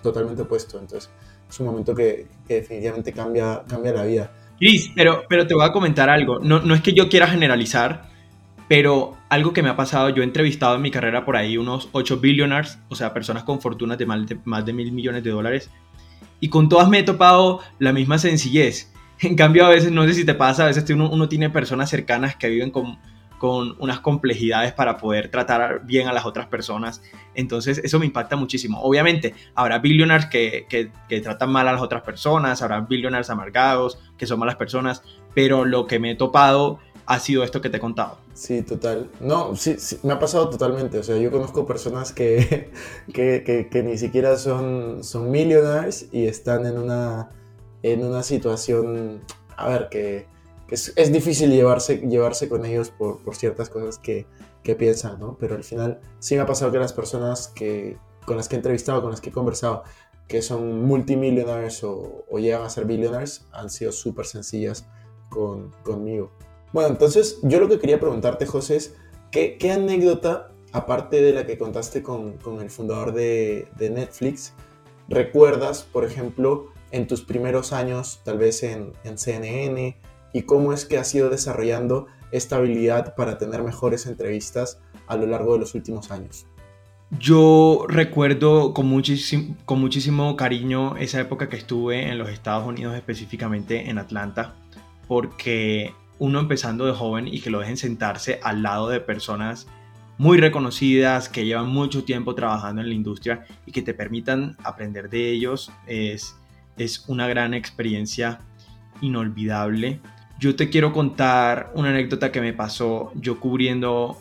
totalmente 0.02 0.42
opuesto. 0.42 0.80
Entonces 0.80 1.10
es 1.50 1.60
un 1.60 1.68
momento 1.68 1.94
que, 1.94 2.28
definitivamente 2.48 3.14
cambia, 3.14 3.64
cambia 3.68 3.94
la 3.94 4.04
vida. 4.04 4.32
Chris, 4.58 4.92
pero, 4.96 5.24
pero 5.28 5.46
te 5.46 5.54
voy 5.54 5.66
a 5.66 5.72
comentar 5.72 6.10
algo. 6.10 6.40
No, 6.40 6.62
no 6.62 6.74
es 6.74 6.82
que 6.82 6.94
yo 6.94 7.10
quiera 7.10 7.28
generalizar, 7.28 8.10
pero 8.68 9.16
algo 9.30 9.54
que 9.54 9.62
me 9.62 9.70
ha 9.70 9.76
pasado, 9.76 10.10
yo 10.10 10.22
he 10.22 10.26
entrevistado 10.26 10.76
en 10.76 10.82
mi 10.82 10.92
carrera 10.92 11.26
por 11.26 11.36
ahí 11.36 11.58
unos 11.58 11.90
8 11.92 12.18
billionaires, 12.20 12.80
o 12.90 12.96
sea, 12.96 13.14
personas 13.14 13.44
con 13.44 13.62
fortunas 13.62 13.98
de 13.98 14.06
más 14.06 14.26
de, 14.26 14.40
más 14.46 14.66
de 14.66 14.74
mil 14.74 14.92
millones 14.92 15.24
de 15.24 15.30
dólares, 15.30 15.70
y 16.40 16.50
con 16.50 16.70
todas 16.70 16.90
me 16.90 17.00
he 17.00 17.04
topado 17.04 17.60
la 17.80 17.94
misma 17.94 18.18
sencillez. 18.18 18.92
En 19.22 19.36
cambio, 19.36 19.66
a 19.66 19.70
veces, 19.70 19.92
no 19.92 20.06
sé 20.06 20.14
si 20.14 20.26
te 20.26 20.34
pasa, 20.34 20.64
a 20.64 20.68
veces 20.68 20.90
uno, 20.90 21.10
uno 21.10 21.30
tiene 21.30 21.50
personas 21.50 21.90
cercanas 21.90 22.36
que 22.36 22.50
viven 22.50 22.72
con, 22.72 22.98
con 23.38 23.76
unas 23.80 24.00
complejidades 24.00 24.74
para 24.74 24.98
poder 24.98 25.30
tratar 25.30 25.86
bien 25.86 26.08
a 26.08 26.14
las 26.14 26.26
otras 26.26 26.48
personas. 26.48 27.02
Entonces, 27.34 27.80
eso 27.84 28.00
me 28.00 28.06
impacta 28.06 28.36
muchísimo. 28.36 28.82
Obviamente, 28.82 29.34
habrá 29.54 29.80
billionaires 29.80 30.28
que, 30.28 30.66
que, 30.70 31.22
tratan 31.22 31.52
mal 31.52 31.68
a 31.68 31.74
las 31.74 31.82
otras 31.82 32.04
personas, 32.04 32.62
habrá 32.62 32.82
billionaires 32.82 33.30
amargados, 33.30 34.00
que 34.18 34.26
son 34.26 34.40
malas 34.40 34.56
personas, 34.56 35.04
pero 35.34 35.66
lo 35.66 35.88
que 35.88 36.00
me 36.00 36.12
he 36.12 36.16
topado 36.16 36.80
ha 37.06 37.20
sido 37.20 37.44
esto 37.44 37.62
que 37.62 37.70
te 37.70 37.78
he 37.78 37.80
contado. 37.80 38.18
Sí, 38.34 38.62
total. 38.64 39.10
No, 39.20 39.56
sí, 39.56 39.76
sí 39.78 40.00
me 40.04 40.14
ha 40.14 40.20
pasado 40.20 40.50
totalmente. 40.50 40.98
O 40.98 41.04
sea, 41.04 41.18
yo 41.18 41.32
conozco 41.32 41.66
personas 41.66 42.12
que, 42.12 42.72
que, 43.14 43.68
que, 43.72 43.84
ni 43.84 43.98
siquiera 43.98 44.38
son, 44.38 45.04
son 45.04 45.30
millionaires 45.30 46.08
y 46.12 46.26
están 46.26 46.66
en 46.66 46.78
una, 46.78 47.30
en 47.84 48.04
una 48.04 48.24
situación, 48.24 49.22
a 49.56 49.70
ver, 49.70 49.90
que, 49.90 50.28
es, 50.70 50.94
es, 50.96 51.12
difícil 51.12 51.52
llevarse, 51.52 51.98
llevarse 51.98 52.50
con 52.50 52.66
ellos 52.66 52.90
por, 52.90 53.22
por 53.22 53.36
ciertas 53.36 53.70
cosas 53.70 54.00
que, 54.00 54.26
que, 54.64 54.76
piensan, 54.76 55.20
¿no? 55.20 55.38
Pero 55.40 55.56
al 55.56 55.64
final 55.64 56.00
sí 56.20 56.36
me 56.36 56.42
ha 56.42 56.46
pasado 56.46 56.72
que 56.72 56.80
las 56.80 56.94
personas 56.94 57.50
que, 57.50 57.98
con 58.26 58.38
las 58.38 58.48
que 58.48 58.56
he 58.56 58.58
entrevistado, 58.58 59.02
con 59.02 59.12
las 59.12 59.22
que 59.22 59.30
he 59.30 59.34
conversado, 59.34 59.84
que 60.28 60.42
son 60.42 60.82
multimillonarios 60.86 61.84
o, 61.84 62.26
o 62.30 62.40
llegan 62.40 62.64
a 62.64 62.70
ser 62.70 62.86
billionaires, 62.86 63.46
han 63.52 63.70
sido 63.70 63.92
súper 63.92 64.26
sencillas 64.26 64.88
con, 65.30 65.72
conmigo. 65.84 66.32
Bueno, 66.74 66.90
entonces 66.90 67.40
yo 67.44 67.60
lo 67.60 67.70
que 67.70 67.80
quería 67.80 68.00
preguntarte, 68.00 68.46
José, 68.46 68.78
es 68.78 68.96
¿qué, 69.32 69.58
qué 69.58 69.72
anécdota, 69.72 70.52
aparte 70.72 71.22
de 71.22 71.34
la 71.34 71.46
que 71.46 71.58
contaste 71.58 72.02
con, 72.02 72.38
con 72.38 72.60
el 72.60 72.70
fundador 72.70 73.14
de, 73.14 73.68
de, 73.78 73.90
Netflix, 73.90 74.54
recuerdas, 75.08 75.84
por 75.84 76.06
ejemplo, 76.06 76.68
en 76.92 77.08
tus 77.08 77.22
primeros 77.22 77.72
años, 77.72 78.22
tal 78.24 78.40
vez 78.40 78.64
en, 78.64 78.94
en 79.04 79.18
CNN, 79.18 79.98
y 80.36 80.42
cómo 80.42 80.74
es 80.74 80.84
que 80.84 80.98
has 80.98 81.16
ido 81.16 81.30
desarrollando 81.30 82.08
esta 82.30 82.58
habilidad 82.58 83.16
para 83.16 83.38
tener 83.38 83.64
mejores 83.64 84.06
entrevistas 84.06 84.82
a 85.08 85.16
lo 85.16 85.26
largo 85.28 85.54
de 85.54 85.60
los 85.60 85.76
últimos 85.76 86.12
años? 86.12 86.46
Yo 87.18 87.86
recuerdo 87.88 88.74
con 88.74 88.86
muchísimo, 88.88 89.56
con 89.64 89.80
muchísimo 89.80 90.36
cariño 90.36 90.98
esa 90.98 91.22
época 91.22 91.48
que 91.48 91.56
estuve 91.56 92.10
en 92.10 92.18
los 92.18 92.28
Estados 92.28 92.68
Unidos, 92.68 92.96
específicamente 92.96 93.90
en 93.90 93.98
Atlanta, 93.98 94.56
porque 95.08 95.94
uno 96.20 96.42
empezando 96.42 96.86
de 96.86 96.92
joven 96.92 97.30
y 97.30 97.40
que 97.40 97.50
lo 97.50 97.60
dejen 97.60 97.78
sentarse 97.78 98.42
al 98.44 98.62
lado 98.62 98.90
de 98.90 99.00
personas 99.00 99.68
muy 100.18 100.38
reconocidas, 100.38 101.30
que 101.30 101.46
llevan 101.46 101.70
mucho 101.70 102.04
tiempo 102.04 102.36
trabajando 102.36 102.82
en 102.82 102.90
la 102.90 102.94
industria 102.94 103.46
y 103.66 103.72
que 103.72 103.82
te 103.82 103.94
permitan 103.94 104.58
aprender 104.66 105.10
de 105.10 105.32
ellos, 105.32 105.72
es, 105.88 106.36
es 106.76 107.08
una 107.08 107.26
gran 107.30 107.54
experiencia 107.54 108.42
inolvidable. 109.00 110.02
Yo 110.40 110.56
te 110.56 110.70
quiero 110.70 110.92
contar 110.92 111.72
una 111.76 111.90
anécdota 111.90 112.32
que 112.32 112.42
me 112.42 112.54
pasó 112.54 113.12
yo 113.16 113.40
cubriendo 113.40 114.18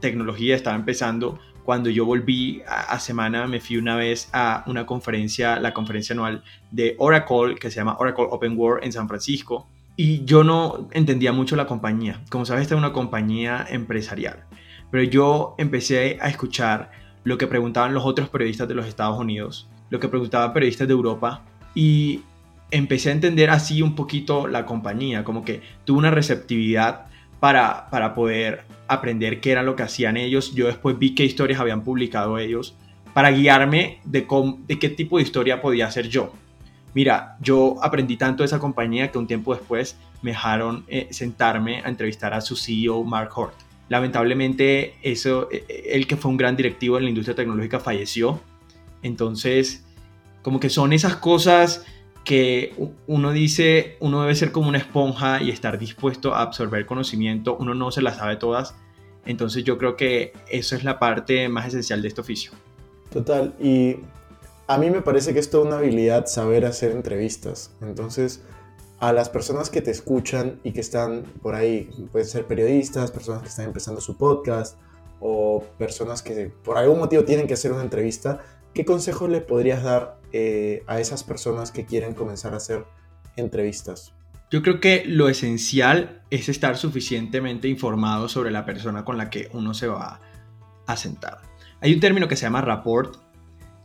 tecnología, 0.00 0.56
estaba 0.56 0.76
empezando. 0.76 1.38
Cuando 1.64 1.90
yo 1.90 2.04
volví 2.04 2.62
a, 2.66 2.98
semana, 2.98 3.46
me 3.46 3.60
fui 3.60 3.76
una 3.76 3.94
vez 3.94 4.30
a 4.32 4.64
una 4.66 4.86
conferencia, 4.86 5.60
la 5.60 5.74
conferencia 5.74 6.14
anual 6.14 6.42
de 6.70 6.96
Oracle, 6.98 7.56
que 7.56 7.70
se 7.70 7.76
llama 7.76 7.96
Oracle 7.98 8.26
Open 8.30 8.56
World 8.56 8.84
en 8.84 8.92
San 8.92 9.06
Francisco 9.06 9.68
y 10.02 10.24
yo 10.24 10.44
no 10.44 10.88
entendía 10.92 11.30
mucho 11.30 11.56
la 11.56 11.66
compañía. 11.66 12.22
Como 12.30 12.46
sabes, 12.46 12.62
esta 12.62 12.74
es 12.74 12.78
una 12.78 12.94
compañía 12.94 13.66
empresarial. 13.68 14.44
Pero 14.90 15.04
yo 15.04 15.54
empecé 15.58 16.18
a 16.22 16.28
escuchar 16.30 16.90
lo 17.22 17.36
que 17.36 17.46
preguntaban 17.46 17.92
los 17.92 18.06
otros 18.06 18.30
periodistas 18.30 18.66
de 18.66 18.74
los 18.74 18.86
Estados 18.86 19.18
Unidos, 19.18 19.68
lo 19.90 20.00
que 20.00 20.08
preguntaban 20.08 20.54
periodistas 20.54 20.88
de 20.88 20.94
Europa 20.94 21.44
y 21.74 22.22
empecé 22.70 23.10
a 23.10 23.12
entender 23.12 23.50
así 23.50 23.82
un 23.82 23.94
poquito 23.94 24.46
la 24.46 24.66
compañía, 24.66 25.24
como 25.24 25.44
que 25.44 25.62
tuve 25.84 25.98
una 25.98 26.10
receptividad 26.10 27.06
para, 27.40 27.88
para 27.90 28.14
poder 28.14 28.64
aprender 28.88 29.40
qué 29.40 29.52
era 29.52 29.62
lo 29.62 29.76
que 29.76 29.82
hacían 29.82 30.16
ellos. 30.16 30.54
Yo 30.54 30.66
después 30.66 30.98
vi 30.98 31.14
qué 31.14 31.24
historias 31.24 31.60
habían 31.60 31.82
publicado 31.82 32.38
ellos 32.38 32.74
para 33.14 33.30
guiarme 33.30 34.00
de, 34.04 34.26
de 34.66 34.78
qué 34.78 34.88
tipo 34.88 35.16
de 35.16 35.22
historia 35.22 35.60
podía 35.60 35.86
hacer 35.86 36.08
yo. 36.08 36.32
Mira, 36.94 37.36
yo 37.40 37.76
aprendí 37.82 38.16
tanto 38.16 38.42
de 38.42 38.46
esa 38.46 38.58
compañía 38.58 39.10
que 39.10 39.18
un 39.18 39.26
tiempo 39.26 39.54
después 39.54 39.96
me 40.22 40.32
dejaron 40.32 40.84
eh, 40.88 41.08
sentarme 41.10 41.82
a 41.84 41.88
entrevistar 41.88 42.34
a 42.34 42.40
su 42.40 42.56
CEO, 42.56 43.04
Mark 43.04 43.30
Hort. 43.34 43.54
Lamentablemente, 43.88 44.94
eso, 45.02 45.48
eh, 45.50 45.64
eh, 45.68 45.90
él 45.92 46.06
que 46.06 46.16
fue 46.16 46.30
un 46.30 46.36
gran 46.36 46.56
directivo 46.56 46.98
en 46.98 47.04
la 47.04 47.10
industria 47.10 47.36
tecnológica 47.36 47.78
falleció. 47.78 48.40
Entonces, 49.02 49.84
como 50.42 50.58
que 50.60 50.68
son 50.68 50.92
esas 50.92 51.16
cosas 51.16 51.84
que 52.24 52.74
uno 53.06 53.32
dice, 53.32 53.96
uno 54.00 54.22
debe 54.22 54.34
ser 54.34 54.52
como 54.52 54.68
una 54.68 54.78
esponja 54.78 55.42
y 55.42 55.50
estar 55.50 55.78
dispuesto 55.78 56.34
a 56.34 56.42
absorber 56.42 56.86
conocimiento. 56.86 57.56
Uno 57.56 57.74
no 57.74 57.90
se 57.90 58.02
las 58.02 58.18
sabe 58.18 58.36
todas. 58.36 58.74
Entonces 59.24 59.64
yo 59.64 59.78
creo 59.78 59.96
que 59.96 60.32
eso 60.48 60.76
es 60.76 60.84
la 60.84 60.98
parte 60.98 61.48
más 61.48 61.68
esencial 61.68 62.02
de 62.02 62.08
este 62.08 62.20
oficio. 62.20 62.52
Total. 63.12 63.54
Y 63.60 63.96
a 64.66 64.78
mí 64.78 64.90
me 64.90 65.02
parece 65.02 65.32
que 65.32 65.40
es 65.40 65.50
toda 65.50 65.66
una 65.66 65.78
habilidad 65.78 66.26
saber 66.26 66.64
hacer 66.64 66.92
entrevistas. 66.92 67.72
Entonces, 67.80 68.42
a 69.00 69.12
las 69.12 69.28
personas 69.28 69.70
que 69.70 69.82
te 69.82 69.90
escuchan 69.90 70.60
y 70.62 70.72
que 70.72 70.80
están 70.80 71.24
por 71.42 71.54
ahí, 71.54 71.90
pueden 72.12 72.28
ser 72.28 72.46
periodistas, 72.46 73.10
personas 73.10 73.42
que 73.42 73.48
están 73.48 73.64
empezando 73.64 74.00
su 74.00 74.16
podcast 74.16 74.78
o 75.20 75.64
personas 75.78 76.22
que 76.22 76.52
por 76.62 76.78
algún 76.78 76.98
motivo 76.98 77.24
tienen 77.24 77.46
que 77.46 77.54
hacer 77.54 77.72
una 77.72 77.82
entrevista, 77.82 78.40
¿qué 78.72 78.84
consejo 78.84 79.26
le 79.26 79.40
podrías 79.40 79.82
dar 79.82 80.19
eh, 80.32 80.82
a 80.86 81.00
esas 81.00 81.24
personas 81.24 81.70
que 81.70 81.84
quieren 81.84 82.14
comenzar 82.14 82.54
a 82.54 82.58
hacer 82.58 82.84
entrevistas? 83.36 84.12
Yo 84.50 84.62
creo 84.62 84.80
que 84.80 85.04
lo 85.06 85.28
esencial 85.28 86.22
es 86.30 86.48
estar 86.48 86.76
suficientemente 86.76 87.68
informado 87.68 88.28
sobre 88.28 88.50
la 88.50 88.64
persona 88.64 89.04
con 89.04 89.16
la 89.16 89.30
que 89.30 89.48
uno 89.52 89.74
se 89.74 89.86
va 89.86 90.20
a 90.86 90.96
sentar. 90.96 91.38
Hay 91.80 91.94
un 91.94 92.00
término 92.00 92.26
que 92.26 92.36
se 92.36 92.42
llama 92.42 92.60
rapport 92.60 93.16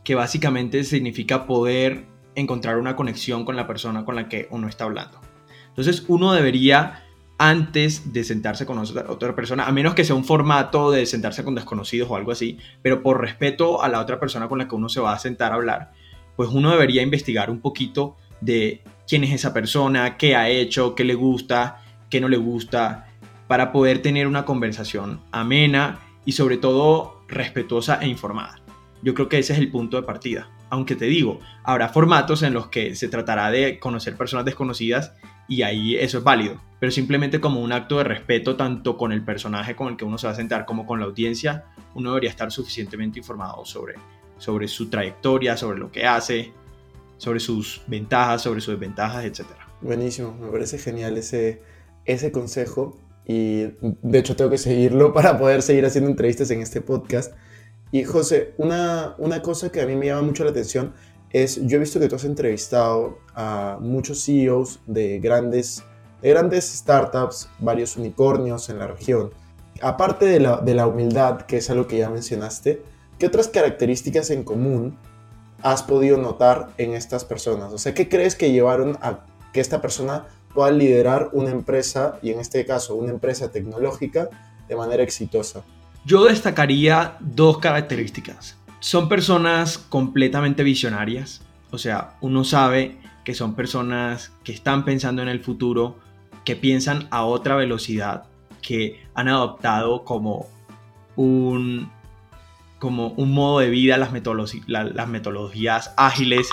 que 0.02 0.14
básicamente 0.14 0.84
significa 0.84 1.46
poder 1.46 2.06
encontrar 2.34 2.78
una 2.78 2.96
conexión 2.96 3.44
con 3.44 3.56
la 3.56 3.66
persona 3.66 4.04
con 4.04 4.14
la 4.14 4.28
que 4.28 4.48
uno 4.50 4.68
está 4.68 4.84
hablando. 4.84 5.20
Entonces 5.68 6.04
uno 6.08 6.32
debería, 6.32 7.04
antes 7.38 8.12
de 8.12 8.24
sentarse 8.24 8.66
con 8.66 8.78
otra 8.78 9.34
persona, 9.34 9.66
a 9.66 9.72
menos 9.72 9.94
que 9.94 10.04
sea 10.04 10.14
un 10.14 10.24
formato 10.24 10.90
de 10.90 11.06
sentarse 11.06 11.44
con 11.44 11.54
desconocidos 11.54 12.10
o 12.10 12.16
algo 12.16 12.32
así, 12.32 12.58
pero 12.82 13.02
por 13.02 13.20
respeto 13.20 13.82
a 13.82 13.88
la 13.88 14.00
otra 14.00 14.20
persona 14.20 14.48
con 14.48 14.58
la 14.58 14.68
que 14.68 14.74
uno 14.74 14.88
se 14.88 15.00
va 15.00 15.12
a 15.12 15.18
sentar 15.18 15.52
a 15.52 15.56
hablar, 15.56 15.92
pues 16.36 16.50
uno 16.50 16.70
debería 16.70 17.02
investigar 17.02 17.50
un 17.50 17.60
poquito 17.60 18.16
de 18.40 18.82
quién 19.08 19.24
es 19.24 19.32
esa 19.32 19.52
persona, 19.52 20.16
qué 20.16 20.36
ha 20.36 20.48
hecho, 20.48 20.94
qué 20.94 21.04
le 21.04 21.14
gusta, 21.14 21.82
qué 22.10 22.20
no 22.20 22.28
le 22.28 22.36
gusta, 22.36 23.08
para 23.48 23.72
poder 23.72 24.02
tener 24.02 24.26
una 24.26 24.44
conversación 24.44 25.20
amena 25.32 26.00
y 26.24 26.32
sobre 26.32 26.58
todo 26.58 27.22
respetuosa 27.28 27.98
e 28.00 28.08
informada. 28.08 28.60
Yo 29.02 29.14
creo 29.14 29.28
que 29.28 29.38
ese 29.38 29.52
es 29.52 29.58
el 29.58 29.70
punto 29.70 29.96
de 29.96 30.02
partida. 30.02 30.50
Aunque 30.68 30.96
te 30.96 31.04
digo, 31.04 31.38
habrá 31.62 31.88
formatos 31.88 32.42
en 32.42 32.52
los 32.52 32.68
que 32.68 32.96
se 32.96 33.08
tratará 33.08 33.50
de 33.50 33.78
conocer 33.78 34.16
personas 34.16 34.44
desconocidas 34.44 35.14
y 35.48 35.62
ahí 35.62 35.94
eso 35.94 36.18
es 36.18 36.24
válido. 36.24 36.60
Pero 36.80 36.90
simplemente 36.90 37.40
como 37.40 37.60
un 37.60 37.72
acto 37.72 37.98
de 37.98 38.04
respeto 38.04 38.56
tanto 38.56 38.96
con 38.96 39.12
el 39.12 39.22
personaje 39.22 39.76
con 39.76 39.88
el 39.88 39.96
que 39.96 40.04
uno 40.04 40.18
se 40.18 40.26
va 40.26 40.32
a 40.32 40.36
sentar 40.36 40.66
como 40.66 40.84
con 40.84 40.98
la 40.98 41.06
audiencia, 41.06 41.64
uno 41.94 42.10
debería 42.10 42.30
estar 42.30 42.50
suficientemente 42.50 43.20
informado 43.20 43.64
sobre, 43.64 43.94
sobre 44.38 44.68
su 44.68 44.90
trayectoria, 44.90 45.56
sobre 45.56 45.78
lo 45.78 45.90
que 45.90 46.06
hace, 46.06 46.52
sobre 47.16 47.40
sus 47.40 47.82
ventajas, 47.86 48.42
sobre 48.42 48.60
sus 48.60 48.74
desventajas, 48.74 49.24
etc. 49.24 49.46
Buenísimo, 49.80 50.34
me 50.40 50.48
parece 50.48 50.78
genial 50.78 51.16
ese, 51.16 51.62
ese 52.04 52.32
consejo 52.32 52.98
y 53.26 53.64
de 53.80 54.18
hecho 54.18 54.36
tengo 54.36 54.50
que 54.50 54.58
seguirlo 54.58 55.12
para 55.14 55.38
poder 55.38 55.62
seguir 55.62 55.84
haciendo 55.86 56.10
entrevistas 56.10 56.50
en 56.50 56.62
este 56.62 56.80
podcast. 56.80 57.34
Y 57.92 58.04
José, 58.04 58.54
una, 58.58 59.14
una 59.18 59.42
cosa 59.42 59.70
que 59.70 59.80
a 59.80 59.86
mí 59.86 59.96
me 59.96 60.06
llama 60.06 60.22
mucho 60.22 60.44
la 60.44 60.50
atención 60.50 60.92
es, 61.30 61.64
yo 61.66 61.76
he 61.76 61.80
visto 61.80 62.00
que 62.00 62.08
tú 62.08 62.16
has 62.16 62.24
entrevistado 62.24 63.18
a 63.34 63.78
muchos 63.80 64.24
CEOs 64.24 64.80
de 64.86 65.18
grandes, 65.20 65.84
de 66.22 66.30
grandes 66.30 66.64
startups, 66.66 67.48
varios 67.58 67.96
unicornios 67.96 68.68
en 68.70 68.78
la 68.78 68.86
región. 68.86 69.30
Aparte 69.82 70.24
de 70.24 70.40
la, 70.40 70.58
de 70.58 70.74
la 70.74 70.86
humildad, 70.86 71.42
que 71.42 71.58
es 71.58 71.68
algo 71.70 71.86
que 71.86 71.98
ya 71.98 72.10
mencionaste, 72.10 72.82
¿qué 73.18 73.26
otras 73.26 73.48
características 73.48 74.30
en 74.30 74.44
común 74.44 74.96
has 75.62 75.82
podido 75.82 76.18
notar 76.18 76.70
en 76.78 76.94
estas 76.94 77.24
personas? 77.24 77.72
O 77.72 77.78
sea, 77.78 77.94
¿qué 77.94 78.08
crees 78.08 78.34
que 78.34 78.52
llevaron 78.52 78.98
a 79.02 79.20
que 79.52 79.60
esta 79.60 79.80
persona 79.80 80.26
pueda 80.54 80.70
liderar 80.70 81.30
una 81.32 81.50
empresa, 81.50 82.18
y 82.22 82.30
en 82.30 82.40
este 82.40 82.64
caso 82.64 82.94
una 82.94 83.10
empresa 83.10 83.50
tecnológica, 83.50 84.28
de 84.68 84.76
manera 84.76 85.02
exitosa? 85.02 85.62
Yo 86.04 86.24
destacaría 86.24 87.16
dos 87.20 87.58
características. 87.58 88.56
Son 88.80 89.08
personas 89.08 89.78
completamente 89.78 90.62
visionarias, 90.62 91.42
o 91.70 91.78
sea, 91.78 92.16
uno 92.20 92.44
sabe 92.44 92.98
que 93.24 93.34
son 93.34 93.54
personas 93.54 94.32
que 94.44 94.52
están 94.52 94.84
pensando 94.84 95.20
en 95.20 95.28
el 95.28 95.42
futuro, 95.42 95.98
que 96.44 96.54
piensan 96.54 97.08
a 97.10 97.24
otra 97.24 97.56
velocidad, 97.56 98.24
que 98.62 99.02
han 99.14 99.28
adoptado 99.28 100.04
como 100.04 100.46
un, 101.16 101.90
como 102.78 103.08
un 103.10 103.32
modo 103.32 103.60
de 103.60 103.70
vida 103.70 103.96
las, 103.96 104.12
metodologías, 104.12 105.94
ágiles 105.96 106.48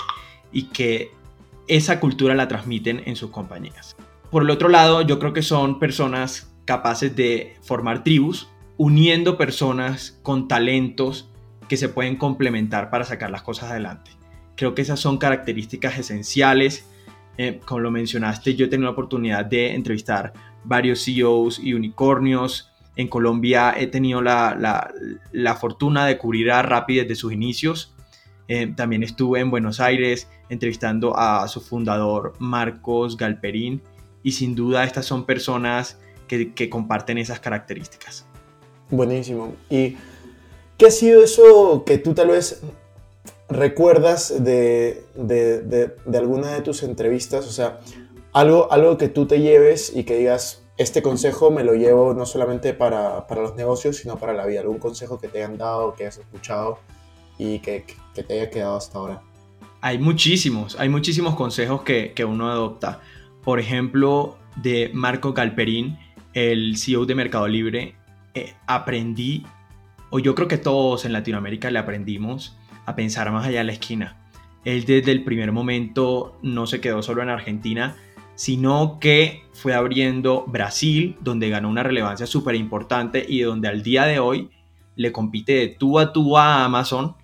y 0.52 0.64
que 0.64 1.10
esa 1.68 2.00
cultura 2.00 2.34
la 2.34 2.48
transmiten 2.48 3.02
en 3.06 3.16
sus 3.16 3.30
compañías. 3.30 3.96
Por 4.30 4.42
el 4.42 4.50
otro 4.50 4.68
lado, 4.68 5.02
yo 5.02 5.18
creo 5.18 5.32
que 5.32 5.42
son 5.42 5.78
personas 5.78 6.52
capaces 6.64 7.14
de 7.14 7.56
formar 7.62 8.02
tribus, 8.04 8.48
uniendo 8.76 9.36
personas 9.36 10.18
con 10.22 10.48
talentos 10.48 11.28
que 11.68 11.76
se 11.76 11.88
pueden 11.88 12.16
complementar 12.16 12.90
para 12.90 13.04
sacar 13.04 13.30
las 13.30 13.42
cosas 13.42 13.70
adelante. 13.70 14.10
Creo 14.56 14.74
que 14.74 14.82
esas 14.82 15.00
son 15.00 15.18
características 15.18 15.98
esenciales. 15.98 16.88
Eh, 17.36 17.60
como 17.64 17.80
lo 17.80 17.90
mencionaste, 17.90 18.54
yo 18.54 18.66
he 18.66 18.68
tenido 18.68 18.86
la 18.86 18.92
oportunidad 18.92 19.44
de 19.44 19.74
entrevistar 19.74 20.32
varios 20.64 21.04
CEOs 21.04 21.58
y 21.58 21.74
unicornios. 21.74 22.72
En 22.96 23.08
Colombia 23.08 23.74
he 23.76 23.86
tenido 23.86 24.22
la, 24.22 25.56
fortuna 25.60 26.06
de 26.06 26.18
cubrir 26.18 26.50
a 26.52 26.62
Rappi 26.62 26.96
desde 26.96 27.14
sus 27.14 27.32
inicios. 27.32 27.94
Eh, 28.46 28.72
también 28.74 29.02
estuve 29.02 29.40
en 29.40 29.50
Buenos 29.50 29.80
Aires 29.80 30.28
entrevistando 30.48 31.16
a 31.16 31.48
su 31.48 31.60
fundador 31.60 32.34
Marcos 32.38 33.16
Galperín 33.16 33.82
y 34.22 34.32
sin 34.32 34.54
duda 34.54 34.84
estas 34.84 35.06
son 35.06 35.24
personas 35.24 35.98
que, 36.28 36.52
que 36.52 36.68
comparten 36.68 37.18
esas 37.18 37.40
características. 37.40 38.26
Buenísimo. 38.90 39.54
¿Y 39.70 39.96
qué 40.76 40.86
ha 40.86 40.90
sido 40.90 41.22
eso 41.24 41.84
que 41.84 41.98
tú 41.98 42.14
tal 42.14 42.28
vez 42.28 42.62
recuerdas 43.48 44.44
de, 44.44 45.04
alguna 46.12 46.52
de 46.54 46.60
tus 46.60 46.82
entrevistas? 46.82 47.46
O 47.46 47.52
sea, 47.52 47.80
algo, 48.32 48.70
algo 48.72 48.98
que 48.98 49.08
tú 49.08 49.26
te 49.26 49.40
lleves 49.40 49.92
y 49.94 50.04
que 50.04 50.16
digas, 50.16 50.62
este 50.76 51.02
consejo 51.02 51.50
me 51.50 51.62
lo 51.62 51.74
llevo 51.74 52.14
no 52.14 52.26
solamente 52.26 52.74
para, 52.74 53.26
los 53.30 53.54
negocios, 53.54 53.96
sino 53.96 54.18
para 54.18 54.32
la 54.32 54.46
vida. 54.46 54.60
Algún 54.60 54.78
consejo 54.78 55.20
que 55.20 55.28
te 55.28 55.38
hayan 55.38 55.56
dado, 55.56 55.94
que 55.94 56.04
hayas 56.04 56.18
escuchado 56.18 56.78
y 57.38 57.60
que, 57.60 57.84
te 58.14 58.32
haya 58.32 58.50
quedado 58.50 58.76
hasta 58.76 58.98
ahora. 58.98 59.22
Hay 59.80 59.98
muchísimos, 59.98 60.76
hay 60.78 60.88
muchísimos 60.88 61.34
consejos 61.36 61.82
que, 61.82 62.24
uno 62.26 62.50
adopta. 62.50 63.00
Por 63.42 63.60
ejemplo, 63.60 64.36
de 64.56 64.90
Marco 64.92 65.32
Galperín, 65.32 65.98
el 66.32 66.76
CEO 66.76 67.06
de 67.06 67.14
Mercado 67.14 67.46
Libre, 67.46 67.94
eh, 68.34 68.54
aprendí, 68.66 69.46
o 70.10 70.18
yo 70.18 70.34
creo 70.34 70.48
que 70.48 70.58
todos 70.58 71.04
en 71.04 71.12
Latinoamérica 71.12 71.70
le 71.70 71.78
aprendimos, 71.78 72.56
a 72.86 72.96
pensar 72.96 73.30
más 73.30 73.46
allá 73.46 73.58
de 73.58 73.64
la 73.64 73.72
esquina. 73.72 74.16
Él 74.64 74.84
desde 74.86 75.12
el 75.12 75.22
primer 75.22 75.52
momento 75.52 76.38
no 76.42 76.66
se 76.66 76.80
quedó 76.80 77.02
solo 77.02 77.22
en 77.22 77.28
Argentina, 77.28 77.96
sino 78.34 78.98
que 79.00 79.44
fue 79.52 79.74
abriendo 79.74 80.44
Brasil, 80.46 81.16
donde 81.20 81.48
ganó 81.48 81.68
una 81.68 81.82
relevancia 81.82 82.26
súper 82.26 82.54
importante 82.54 83.24
y 83.26 83.40
donde 83.40 83.68
al 83.68 83.82
día 83.82 84.04
de 84.04 84.18
hoy 84.18 84.50
le 84.96 85.12
compite 85.12 85.52
de 85.52 85.68
tú 85.68 85.98
a 85.98 86.12
tú 86.12 86.36
a 86.36 86.64
Amazon 86.64 87.16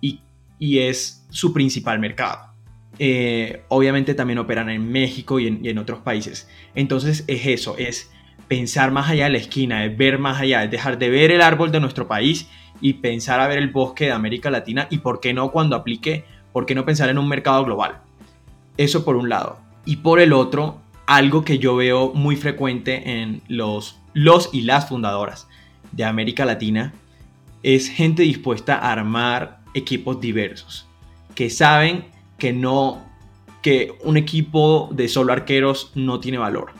y, 0.00 0.78
es 0.78 1.24
su 1.30 1.52
principal 1.52 2.00
mercado. 2.00 2.52
Eh, 2.98 3.62
obviamente 3.68 4.14
también 4.14 4.40
operan 4.40 4.68
en 4.70 4.90
México 4.90 5.38
y 5.38 5.46
en, 5.46 5.64
y 5.64 5.68
en, 5.68 5.78
otros 5.78 6.00
países. 6.00 6.48
Entonces 6.74 7.22
es 7.28 7.46
eso, 7.46 7.76
es 7.78 8.10
pensar 8.48 8.90
más 8.90 9.08
allá 9.08 9.24
de 9.26 9.30
la 9.30 9.38
esquina, 9.38 9.84
es 9.84 9.96
ver 9.96 10.18
más 10.18 10.40
allá, 10.40 10.64
es 10.64 10.70
dejar 10.70 10.98
de 10.98 11.10
ver 11.10 11.30
el 11.30 11.42
árbol 11.42 11.70
de 11.70 11.78
nuestro 11.78 12.08
país 12.08 12.48
y 12.80 12.94
pensar 12.94 13.38
a 13.40 13.46
ver 13.46 13.58
el 13.58 13.68
bosque 13.68 14.06
de 14.06 14.12
América 14.12 14.50
Latina 14.50 14.88
y 14.90 14.98
por 14.98 15.20
qué 15.20 15.32
no 15.32 15.52
cuando 15.52 15.76
aplique, 15.76 16.24
por 16.52 16.66
qué 16.66 16.74
no 16.74 16.84
pensar 16.84 17.08
en 17.08 17.18
un 17.18 17.28
mercado 17.28 17.64
global. 17.64 18.00
Eso 18.76 19.04
por 19.04 19.16
un 19.16 19.28
lado. 19.28 19.67
Y 19.88 19.96
por 19.96 20.20
el 20.20 20.34
otro, 20.34 20.82
algo 21.06 21.46
que 21.46 21.58
yo 21.58 21.74
veo 21.74 22.12
muy 22.12 22.36
frecuente 22.36 23.22
en 23.22 23.40
los, 23.48 23.98
los 24.12 24.50
y 24.52 24.60
las 24.60 24.86
fundadoras 24.86 25.48
de 25.92 26.04
América 26.04 26.44
Latina 26.44 26.92
es 27.62 27.88
gente 27.88 28.20
dispuesta 28.22 28.74
a 28.74 28.92
armar 28.92 29.60
equipos 29.72 30.20
diversos, 30.20 30.86
que 31.34 31.48
saben 31.48 32.04
que 32.36 32.52
no 32.52 33.02
que 33.62 33.94
un 34.04 34.18
equipo 34.18 34.90
de 34.92 35.08
solo 35.08 35.32
arqueros 35.32 35.90
no 35.94 36.20
tiene 36.20 36.36
valor 36.36 36.72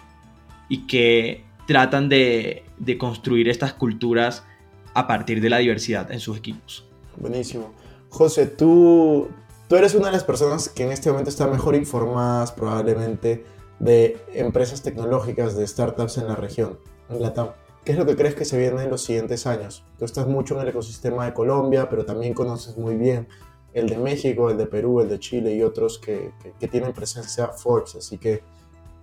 y 0.69 0.87
que 0.87 1.47
tratan 1.67 2.11
de, 2.11 2.67
de 2.77 2.99
construir 2.99 3.49
estas 3.49 3.73
culturas 3.73 4.45
a 4.93 5.07
partir 5.07 5.41
de 5.41 5.49
la 5.49 5.57
diversidad 5.57 6.13
en 6.13 6.21
sus 6.21 6.37
equipos. 6.37 6.85
Buenísimo. 7.17 7.73
José, 8.11 8.49
tú, 8.49 9.31
tú 9.69 9.77
eres 9.77 9.95
una 9.95 10.07
de 10.07 10.13
las 10.13 10.25
personas 10.25 10.69
que 10.69 10.85
en 10.85 10.93
este 10.93 11.11
momento 11.11 11.31
está 11.31 11.47
mejor 11.47 11.75
informadas 11.75 12.53
probablemente 12.53 13.45
de 13.79 14.17
empresas 14.35 14.83
tecnológicas, 14.83 15.57
de 15.57 15.67
startups 15.67 16.19
en 16.19 16.27
la 16.27 16.35
región, 16.35 16.79
en 17.09 17.23
Latam. 17.23 17.51
¿Qué 17.85 17.93
es 17.93 17.99
lo 17.99 18.07
que 18.07 18.17
crees 18.17 18.35
que 18.35 18.45
se 18.45 18.59
viene 18.59 18.83
en 18.83 18.91
los 18.91 19.03
siguientes 19.03 19.47
años? 19.47 19.85
Tú 19.99 20.05
estás 20.05 20.27
mucho 20.27 20.55
en 20.57 20.63
el 20.63 20.69
ecosistema 20.69 21.25
de 21.25 21.33
Colombia, 21.33 21.89
pero 21.89 22.05
también 22.05 22.35
conoces 22.35 22.77
muy 22.77 22.97
bien 22.97 23.29
el 23.73 23.89
de 23.89 23.99
México, 23.99 24.51
el 24.51 24.59
de 24.59 24.67
Perú, 24.67 25.01
el 25.01 25.09
de 25.09 25.19
Chile 25.19 25.55
y 25.55 25.63
otros 25.63 25.99
que, 25.99 26.33
que, 26.43 26.53
que 26.59 26.69
tienen 26.69 26.93
presencia 26.93 27.49
Forbes. 27.49 27.95
Así 27.95 28.19
que, 28.19 28.43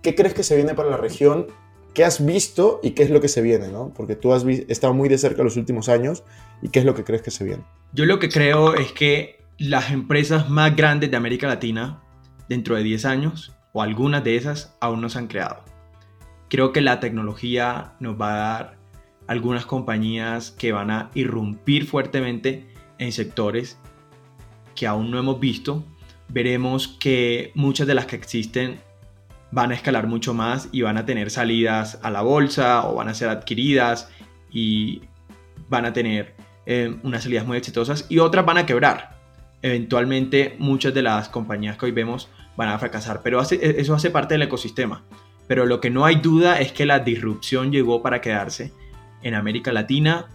¿qué 0.02 0.14
crees 0.14 0.34
que 0.34 0.42
se 0.42 0.56
viene 0.56 0.74
para 0.74 0.90
la 0.90 0.96
región 0.98 1.46
qué 1.96 2.04
has 2.04 2.22
visto 2.24 2.78
y 2.82 2.90
qué 2.90 3.04
es 3.04 3.10
lo 3.10 3.22
que 3.22 3.28
se 3.28 3.40
viene, 3.40 3.68
¿no? 3.68 3.90
Porque 3.96 4.16
tú 4.16 4.34
has 4.34 4.44
estado 4.44 4.92
muy 4.92 5.08
de 5.08 5.16
cerca 5.16 5.42
los 5.42 5.56
últimos 5.56 5.88
años 5.88 6.24
y 6.60 6.68
qué 6.68 6.80
es 6.80 6.84
lo 6.84 6.94
que 6.94 7.04
crees 7.04 7.22
que 7.22 7.30
se 7.30 7.42
viene. 7.42 7.64
Yo 7.94 8.04
lo 8.04 8.18
que 8.18 8.28
creo 8.28 8.74
es 8.74 8.92
que 8.92 9.35
las 9.58 9.90
empresas 9.90 10.50
más 10.50 10.76
grandes 10.76 11.10
de 11.10 11.16
América 11.16 11.46
Latina, 11.46 12.02
dentro 12.48 12.76
de 12.76 12.82
10 12.82 13.04
años, 13.06 13.56
o 13.72 13.82
algunas 13.82 14.22
de 14.22 14.36
esas, 14.36 14.76
aún 14.80 15.00
no 15.00 15.08
se 15.08 15.18
han 15.18 15.28
creado. 15.28 15.64
Creo 16.48 16.72
que 16.72 16.80
la 16.80 17.00
tecnología 17.00 17.94
nos 18.00 18.20
va 18.20 18.32
a 18.32 18.36
dar 18.36 18.78
algunas 19.26 19.66
compañías 19.66 20.50
que 20.50 20.72
van 20.72 20.90
a 20.90 21.10
irrumpir 21.14 21.86
fuertemente 21.86 22.66
en 22.98 23.12
sectores 23.12 23.78
que 24.74 24.86
aún 24.86 25.10
no 25.10 25.18
hemos 25.18 25.40
visto. 25.40 25.84
Veremos 26.28 26.88
que 26.88 27.52
muchas 27.54 27.86
de 27.86 27.94
las 27.94 28.06
que 28.06 28.16
existen 28.16 28.78
van 29.50 29.70
a 29.70 29.74
escalar 29.74 30.06
mucho 30.06 30.34
más 30.34 30.68
y 30.70 30.82
van 30.82 30.98
a 30.98 31.06
tener 31.06 31.30
salidas 31.30 31.98
a 32.02 32.10
la 32.10 32.22
bolsa 32.22 32.86
o 32.86 32.94
van 32.94 33.08
a 33.08 33.14
ser 33.14 33.28
adquiridas 33.28 34.10
y 34.50 35.02
van 35.68 35.86
a 35.86 35.92
tener 35.92 36.36
eh, 36.66 36.94
unas 37.02 37.22
salidas 37.22 37.46
muy 37.46 37.56
exitosas 37.56 38.06
y 38.08 38.18
otras 38.18 38.44
van 38.44 38.58
a 38.58 38.66
quebrar. 38.66 39.15
Eventualmente 39.66 40.54
muchas 40.60 40.94
de 40.94 41.02
las 41.02 41.28
compañías 41.28 41.76
que 41.76 41.86
hoy 41.86 41.90
vemos 41.90 42.28
van 42.56 42.68
a 42.68 42.78
fracasar, 42.78 43.20
pero 43.24 43.42
e, 43.42 43.80
eso 43.80 43.94
hace 43.94 44.12
parte 44.12 44.34
del 44.34 44.42
ecosistema. 44.42 45.02
Pero 45.48 45.66
lo 45.66 45.80
que 45.80 45.90
no 45.90 46.04
hay 46.04 46.16
duda 46.16 46.60
es 46.60 46.70
que 46.70 46.86
la 46.86 47.00
disrupción 47.00 47.72
llegó 47.72 48.00
para 48.00 48.20
quedarse 48.20 48.72
en 49.24 49.34
América 49.34 49.72
Latina, 49.72 50.26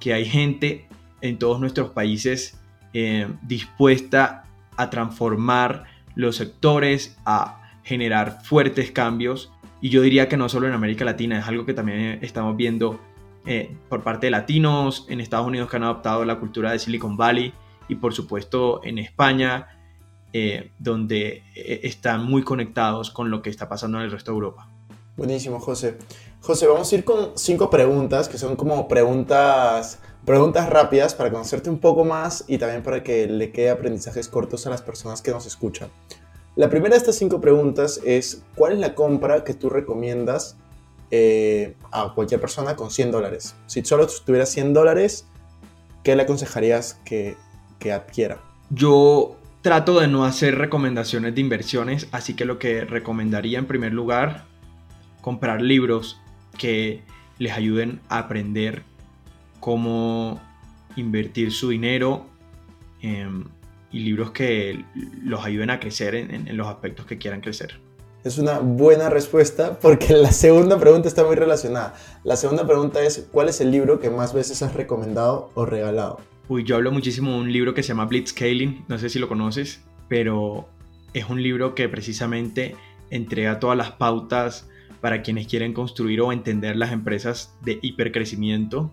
que 0.00 0.12
hay 0.12 0.24
gente 0.24 0.88
en 1.20 1.38
todos 1.38 1.60
nuestros 1.60 1.90
países 1.90 2.58
eh, 2.92 3.28
dispuesta 3.42 4.42
a 4.76 4.90
transformar 4.90 5.84
los 6.16 6.34
sectores, 6.34 7.16
a 7.24 7.70
generar 7.84 8.42
fuertes 8.42 8.90
cambios. 8.90 9.52
Y 9.80 9.90
yo 9.90 10.02
diría 10.02 10.28
que 10.28 10.36
no 10.36 10.48
solo 10.48 10.66
en 10.66 10.72
América 10.72 11.04
Latina, 11.04 11.38
es 11.38 11.46
algo 11.46 11.64
que 11.64 11.74
también 11.74 12.18
estamos 12.22 12.56
viendo 12.56 13.00
eh, 13.46 13.72
por 13.88 14.02
parte 14.02 14.26
de 14.26 14.32
latinos 14.32 15.06
en 15.08 15.20
Estados 15.20 15.46
Unidos 15.46 15.70
que 15.70 15.76
han 15.76 15.84
adoptado 15.84 16.24
la 16.24 16.40
cultura 16.40 16.72
de 16.72 16.80
Silicon 16.80 17.16
Valley 17.16 17.54
y 17.90 17.96
por 17.96 18.14
supuesto 18.14 18.80
en 18.84 18.98
España, 18.98 19.68
eh, 20.32 20.70
donde 20.78 21.42
eh, 21.56 21.80
están 21.82 22.24
muy 22.24 22.44
conectados 22.44 23.10
con 23.10 23.30
lo 23.30 23.42
que 23.42 23.50
está 23.50 23.68
pasando 23.68 23.98
en 23.98 24.04
el 24.04 24.12
resto 24.12 24.30
de 24.30 24.36
Europa. 24.36 24.68
Buenísimo, 25.16 25.58
José. 25.58 25.98
José, 26.40 26.68
vamos 26.68 26.90
a 26.90 26.94
ir 26.94 27.04
con 27.04 27.32
cinco 27.34 27.68
preguntas 27.68 28.28
que 28.28 28.38
son 28.38 28.54
como 28.54 28.86
preguntas, 28.86 29.98
preguntas 30.24 30.70
rápidas 30.70 31.14
para 31.14 31.32
conocerte 31.32 31.68
un 31.68 31.80
poco 31.80 32.04
más 32.04 32.44
y 32.46 32.58
también 32.58 32.84
para 32.84 33.02
que 33.02 33.26
le 33.26 33.50
quede 33.50 33.70
aprendizajes 33.70 34.28
cortos 34.28 34.66
a 34.68 34.70
las 34.70 34.82
personas 34.82 35.20
que 35.20 35.32
nos 35.32 35.46
escuchan. 35.46 35.90
La 36.54 36.70
primera 36.70 36.94
de 36.94 36.98
estas 36.98 37.16
cinco 37.16 37.40
preguntas 37.40 38.00
es, 38.04 38.44
¿cuál 38.54 38.74
es 38.74 38.78
la 38.78 38.94
compra 38.94 39.42
que 39.42 39.54
tú 39.54 39.68
recomiendas 39.68 40.56
eh, 41.10 41.76
a 41.90 42.14
cualquier 42.14 42.40
persona 42.40 42.76
con 42.76 42.92
100 42.92 43.10
dólares? 43.10 43.56
Si 43.66 43.84
solo 43.84 44.06
tuvieras 44.24 44.50
100 44.50 44.74
dólares, 44.74 45.26
¿qué 46.04 46.14
le 46.14 46.22
aconsejarías 46.22 46.94
que, 47.04 47.36
que 47.80 47.90
adquiera? 47.92 48.38
Yo 48.70 49.36
trato 49.62 49.98
de 49.98 50.06
no 50.06 50.24
hacer 50.24 50.56
recomendaciones 50.56 51.34
de 51.34 51.40
inversiones, 51.40 52.06
así 52.12 52.34
que 52.34 52.44
lo 52.44 52.60
que 52.60 52.84
recomendaría 52.84 53.58
en 53.58 53.66
primer 53.66 53.92
lugar, 53.92 54.44
comprar 55.20 55.60
libros 55.60 56.20
que 56.56 57.02
les 57.38 57.52
ayuden 57.52 58.00
a 58.08 58.18
aprender 58.18 58.84
cómo 59.58 60.40
invertir 60.94 61.50
su 61.50 61.70
dinero. 61.70 62.26
Em, 63.02 63.44
y 63.92 64.00
libros 64.00 64.30
que 64.30 64.84
los 65.24 65.44
ayuden 65.44 65.70
a 65.70 65.80
crecer 65.80 66.14
en, 66.14 66.56
los 66.56 66.68
aspectos 66.68 67.06
que 67.06 67.18
quieran 67.18 67.40
crecer. 67.40 67.80
Es 68.22 68.38
una 68.38 68.58
buena 68.58 69.08
respuesta 69.08 69.78
porque 69.80 70.12
la 70.14 70.32
segunda 70.32 70.78
pregunta 70.78 71.08
está 71.08 71.24
muy 71.24 71.36
relacionada. 71.36 71.94
La 72.22 72.36
segunda 72.36 72.66
pregunta 72.66 73.02
es, 73.02 73.26
¿cuál 73.32 73.48
es 73.48 73.60
el 73.60 73.70
libro 73.70 73.98
que 73.98 74.10
más 74.10 74.32
veces 74.32 74.62
has 74.62 74.74
recomendado 74.74 75.50
o 75.54 75.66
regalado? 75.66 76.20
Uy, 76.50 76.64
yo 76.64 76.74
hablo 76.74 76.90
muchísimo 76.90 77.30
de 77.30 77.38
un 77.38 77.52
libro 77.52 77.74
que 77.74 77.84
se 77.84 77.90
llama 77.90 78.06
Blitzscaling, 78.06 78.84
no 78.88 78.98
sé 78.98 79.08
si 79.08 79.20
lo 79.20 79.28
conoces, 79.28 79.84
pero 80.08 80.68
es 81.14 81.26
un 81.30 81.40
libro 81.40 81.76
que 81.76 81.88
precisamente 81.88 82.74
entrega 83.08 83.60
todas 83.60 83.78
las 83.78 83.92
pautas 83.92 84.68
para 85.00 85.22
quienes 85.22 85.46
quieren 85.46 85.72
construir 85.72 86.20
o 86.20 86.32
entender 86.32 86.74
las 86.74 86.90
empresas 86.90 87.56
de 87.62 87.78
hipercrecimiento 87.82 88.90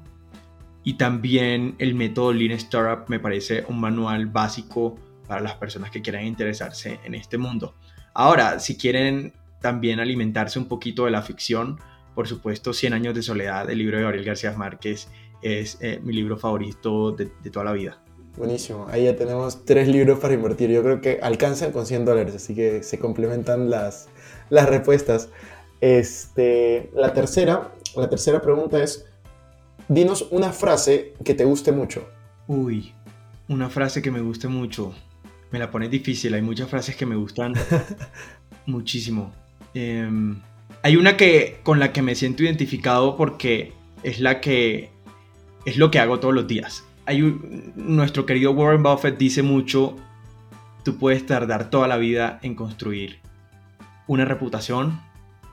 y 0.83 0.97
también 0.97 1.73
el 1.79 1.95
método 1.95 2.31
Lean 2.31 2.51
Startup 2.51 3.09
me 3.09 3.19
parece 3.19 3.65
un 3.67 3.79
manual 3.79 4.27
básico 4.27 4.95
para 5.27 5.41
las 5.41 5.55
personas 5.55 5.89
que 5.89 6.03
quieran 6.03 6.27
interesarse 6.27 6.99
en 7.05 7.15
este 7.15 7.39
mundo. 7.39 7.73
Ahora, 8.13 8.59
si 8.59 8.77
quieren 8.77 9.33
también 9.61 9.99
alimentarse 9.99 10.59
un 10.59 10.67
poquito 10.67 11.05
de 11.05 11.11
la 11.11 11.23
ficción, 11.23 11.79
por 12.13 12.27
supuesto, 12.27 12.71
Cien 12.73 12.93
años 12.93 13.15
de 13.15 13.23
soledad, 13.23 13.67
el 13.67 13.79
libro 13.79 13.97
de 13.97 14.03
Gabriel 14.03 14.25
García 14.25 14.51
Márquez, 14.51 15.07
es 15.41 15.77
eh, 15.81 15.99
mi 16.03 16.13
libro 16.13 16.37
favorito 16.37 17.11
de, 17.11 17.27
toda 17.51 17.65
la 17.65 17.73
vida. 17.73 18.01
Buenísimo, 18.37 18.85
ahí 18.89 19.05
ya 19.05 19.15
tenemos 19.15 19.65
tres 19.65 19.87
libros 19.87 20.19
para 20.19 20.33
invertir. 20.33 20.69
Yo 20.69 20.83
creo 20.83 21.01
que 21.01 21.19
alcanzan 21.21 21.71
con 21.71 21.85
100 21.85 22.05
dólares, 22.05 22.35
así 22.35 22.53
que 22.53 22.83
se 22.83 22.99
complementan 22.99 23.69
las, 23.69 24.09
las 24.49 24.69
respuestas. 24.69 25.29
Este, 25.81 26.89
la, 26.93 27.13
tercera, 27.13 27.71
la 27.95 28.09
tercera 28.09 28.41
pregunta 28.41 28.81
es, 28.83 29.05
dinos 29.87 30.27
una 30.31 30.51
frase 30.51 31.13
que 31.23 31.33
te 31.33 31.45
guste 31.45 31.71
mucho. 31.71 32.07
Uy, 32.47 32.93
una 33.47 33.69
frase 33.69 34.01
que 34.01 34.11
me 34.11 34.21
guste 34.21 34.47
mucho. 34.47 34.93
Me 35.51 35.59
la 35.59 35.71
pones 35.71 35.89
difícil, 35.89 36.33
hay 36.33 36.41
muchas 36.41 36.69
frases 36.69 36.95
que 36.95 37.05
me 37.05 37.15
gustan 37.15 37.53
muchísimo. 38.65 39.31
Em, 39.73 40.41
hay 40.83 40.95
una 40.95 41.17
que 41.17 41.59
con 41.63 41.79
la 41.79 41.93
que 41.93 42.01
me 42.01 42.15
siento 42.15 42.43
identificado 42.43 43.15
porque 43.15 43.73
es 44.03 44.19
la 44.19 44.41
que 44.41 44.91
es 45.65 45.77
lo 45.77 45.91
que 45.91 45.99
hago 45.99 46.19
todos 46.19 46.33
los 46.33 46.47
días. 46.47 46.85
Nuestro 47.75 48.25
querido 48.25 48.51
Warren 48.51 48.83
Buffett 48.83 49.17
dice 49.17 49.41
mucho, 49.43 49.95
tú 50.83 50.97
puedes 50.97 51.25
tardar 51.25 51.69
toda 51.69 51.87
la 51.87 51.97
vida 51.97 52.39
en 52.41 52.55
construir 52.55 53.19
una 54.07 54.25
reputación 54.25 54.99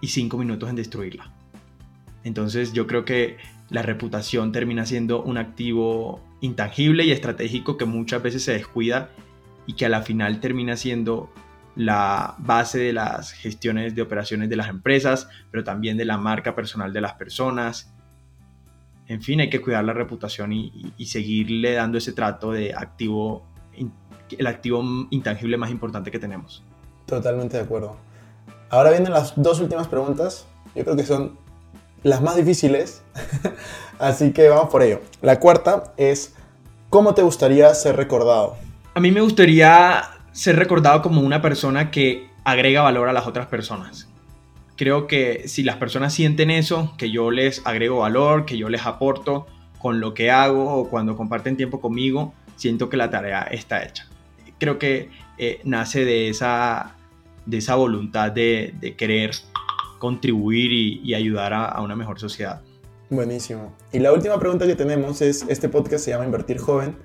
y 0.00 0.08
cinco 0.08 0.38
minutos 0.38 0.68
en 0.68 0.76
destruirla. 0.76 1.32
Entonces 2.24 2.72
yo 2.72 2.86
creo 2.86 3.04
que 3.04 3.36
la 3.70 3.82
reputación 3.82 4.52
termina 4.52 4.86
siendo 4.86 5.22
un 5.22 5.38
activo 5.38 6.20
intangible 6.40 7.04
y 7.04 7.10
estratégico 7.10 7.76
que 7.76 7.84
muchas 7.84 8.22
veces 8.22 8.44
se 8.44 8.52
descuida 8.52 9.10
y 9.66 9.74
que 9.74 9.86
a 9.86 9.88
la 9.88 10.02
final 10.02 10.40
termina 10.40 10.76
siendo 10.76 11.32
la 11.76 12.36
base 12.38 12.78
de 12.78 12.92
las 12.92 13.32
gestiones 13.32 13.94
de 13.94 14.02
operaciones 14.02 14.48
de 14.48 14.56
las 14.56 14.68
empresas, 14.68 15.28
pero 15.50 15.64
también 15.64 15.96
de 15.96 16.04
la 16.04 16.18
marca 16.18 16.54
personal 16.54 16.92
de 16.92 17.00
las 17.00 17.14
personas. 17.14 17.92
En 19.06 19.22
fin, 19.22 19.40
hay 19.40 19.50
que 19.50 19.60
cuidar 19.60 19.84
la 19.84 19.92
reputación 19.92 20.52
y, 20.52 20.94
seguirle 21.06 21.74
dando 21.74 21.98
ese 21.98 22.12
trato 22.12 22.52
de 22.52 22.74
activo, 22.74 23.44
el 24.30 24.46
activo 24.46 24.82
intangible 25.10 25.56
más 25.56 25.70
importante 25.70 26.10
que 26.10 26.18
tenemos. 26.18 26.62
Totalmente 27.06 27.58
de 27.58 27.64
acuerdo. 27.64 27.96
Ahora 28.70 28.90
vienen 28.90 29.12
las 29.12 29.34
dos 29.36 29.60
últimas 29.60 29.88
preguntas. 29.88 30.46
Yo 30.74 30.84
creo 30.84 30.96
que 30.96 31.04
son 31.04 31.36
las 32.02 32.22
más 32.22 32.36
difíciles. 32.36 33.02
Así 33.98 34.32
que 34.32 34.48
vamos 34.48 34.70
por 34.70 34.82
ello. 34.82 35.00
La 35.20 35.38
cuarta 35.38 35.92
es, 35.96 36.34
¿cómo 36.88 37.14
te 37.14 37.22
gustaría 37.22 37.74
ser 37.74 37.96
recordado? 37.96 38.56
A 38.94 39.00
mí 39.00 39.10
me 39.10 39.20
gustaría 39.20 40.02
ser 40.32 40.56
recordado 40.56 41.02
como 41.02 41.20
una 41.20 41.42
persona 41.42 41.90
que 41.90 42.28
agrega 42.44 42.82
valor 42.82 43.08
a 43.08 43.12
las 43.12 43.26
otras 43.26 43.46
personas. 43.46 44.08
Creo 44.76 45.06
que 45.06 45.46
si 45.46 45.62
las 45.62 45.76
personas 45.76 46.12
sienten 46.12 46.50
eso, 46.50 46.94
que 46.98 47.10
yo 47.10 47.30
les 47.30 47.64
agrego 47.64 47.98
valor, 47.98 48.44
que 48.44 48.58
yo 48.58 48.68
les 48.68 48.86
aporto 48.86 49.46
con 49.78 50.00
lo 50.00 50.14
que 50.14 50.30
hago 50.30 50.74
o 50.74 50.88
cuando 50.88 51.16
comparten 51.16 51.56
tiempo 51.56 51.80
conmigo, 51.80 52.34
siento 52.56 52.88
que 52.88 52.96
la 52.96 53.10
tarea 53.10 53.42
está 53.42 53.84
hecha. 53.84 54.06
Creo 54.58 54.78
que 54.78 55.10
eh, 55.38 55.60
nace 55.64 56.04
de 56.04 56.28
esa, 56.28 56.96
de 57.46 57.58
esa 57.58 57.74
voluntad 57.76 58.32
de, 58.32 58.94
querer 58.96 59.32
contribuir 59.98 60.72
y, 60.72 61.14
ayudar 61.14 61.52
a, 61.52 61.66
a, 61.66 61.82
una 61.82 61.94
mejor 61.94 62.18
sociedad. 62.18 62.62
Buenísimo. 63.10 63.74
Y 63.92 63.98
la 63.98 64.12
última 64.12 64.38
pregunta 64.38 64.66
que 64.66 64.74
tenemos 64.74 65.22
es, 65.22 65.44
este 65.48 65.68
podcast 65.68 66.04
se 66.04 66.10
llama 66.10 66.24
Invertir 66.24 66.58
Joven, 66.58 66.96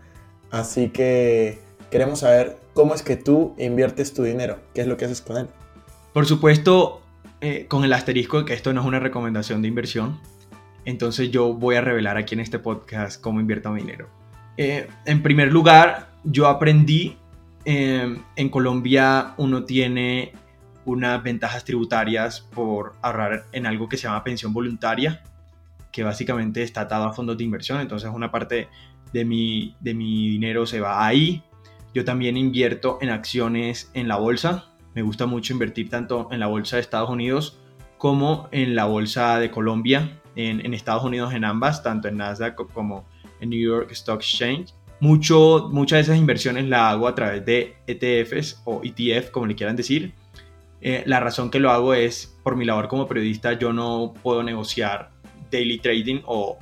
así 0.50 0.90
que 0.90 1.60
queremos 1.92 2.20
saber 2.20 2.58
cómo 2.74 2.96
es 2.96 3.02
que 3.02 3.16
tú 3.16 3.54
inviertes 3.58 4.14
tu 4.14 4.24
dinero, 4.24 4.60
qué 4.74 4.82
es 4.82 4.88
lo 4.88 4.98
que 4.98 5.06
haces 5.06 5.22
con 5.22 5.38
él. 5.38 5.48
Por 6.14 6.26
supuesto, 6.26 7.02
eh, 7.42 7.66
con 7.68 7.84
el 7.84 7.94
asterisco 7.94 8.40
de 8.40 8.46
que 8.46 8.54
esto 8.54 8.74
no 8.74 8.82
es 8.82 8.88
una 8.88 9.00
recomendación 9.00 9.62
de 9.62 9.68
inversión, 9.68 10.20
entonces 10.86 11.32
yo 11.32 11.54
voy 11.54 11.76
a 11.76 11.82
revelar 11.82 12.18
aquí 12.18 12.36
en 12.36 12.42
este 12.42 12.60
podcast 12.60 13.22
cómo 13.22 13.40
invierto 13.40 13.72
mi 13.72 13.82
dinero. 13.82 14.10
Eh, 14.58 14.88
en 15.06 15.24
primer 15.24 15.52
lugar, 15.52 16.10
yo 16.24 16.48
aprendí, 16.48 17.18
eh, 17.66 18.18
en 18.36 18.50
Colombia 18.50 19.34
uno 19.38 19.64
tiene 19.64 20.34
unas 20.86 21.22
ventajas 21.22 21.64
tributarias 21.64 22.42
por 22.42 22.94
ahorrar 23.02 23.46
en 23.52 23.66
algo 23.66 23.88
que 23.88 23.98
se 23.98 24.04
llama 24.04 24.24
pensión 24.24 24.54
voluntaria, 24.54 25.24
que 25.92 26.04
básicamente 26.04 26.64
está 26.64 26.82
atado 26.82 27.06
a 27.06 27.14
fondos 27.14 27.38
de 27.38 27.44
inversión, 27.44 27.80
entonces 27.80 28.10
una 28.14 28.32
parte 28.32 28.70
de 29.14 29.26
mi, 29.26 29.76
de 29.80 29.94
mi 29.94 30.30
dinero 30.30 30.66
se 30.66 30.80
va 30.80 31.06
ahí, 31.06 31.44
yo 31.94 32.06
también 32.06 32.38
invierto 32.38 33.00
en 33.02 33.10
acciones 33.10 33.90
en 33.94 34.08
la 34.08 34.18
bolsa. 34.18 34.69
Me 35.00 35.04
gusta 35.04 35.26
mucho 35.26 35.54
invertir 35.54 35.90
tanto 35.90 36.28
en 36.30 36.42
la 36.42 36.48
bolsa 36.48 36.76
de 36.76 36.82
Estados 36.82 37.10
Unidos 37.10 37.58
como 37.98 38.50
en 38.52 38.76
la 38.76 38.84
bolsa 38.84 39.40
de 39.40 39.50
Colombia, 39.50 40.20
en, 40.36 40.74
Estados 40.74 41.06
Unidos 41.06 41.34
en 41.34 41.46
ambas, 41.46 41.82
tanto 41.84 42.10
en 42.10 42.18
Nasdaq 42.18 42.58
como 42.74 43.08
en 43.40 43.52
New 43.52 43.62
York 43.62 43.92
Stock 43.92 44.20
Exchange. 44.20 44.74
Mucho, 45.00 45.70
muchas 45.72 46.00
de 46.00 46.02
esas 46.02 46.18
inversiones 46.18 46.66
las 46.66 46.82
hago 46.82 47.08
a 47.08 47.16
través 47.16 47.46
de 47.46 47.78
ETFs 47.88 48.62
o 48.66 48.82
ETF, 48.84 49.32
como 49.32 49.46
le 49.46 49.56
quieran 49.56 49.78
decir. 49.78 50.12
Eh, 50.82 51.04
la 51.06 51.22
razón 51.22 51.50
que 51.50 51.62
lo 51.62 51.72
hago 51.72 51.94
es 51.94 52.38
por 52.44 52.58
mi 52.58 52.66
labor 52.66 52.90
como 52.90 53.08
periodista, 53.08 53.54
yo 53.54 53.72
no 53.72 54.14
puedo 54.22 54.44
negociar 54.44 55.12
daily 55.50 55.80
trading 55.80 56.20
o 56.26 56.58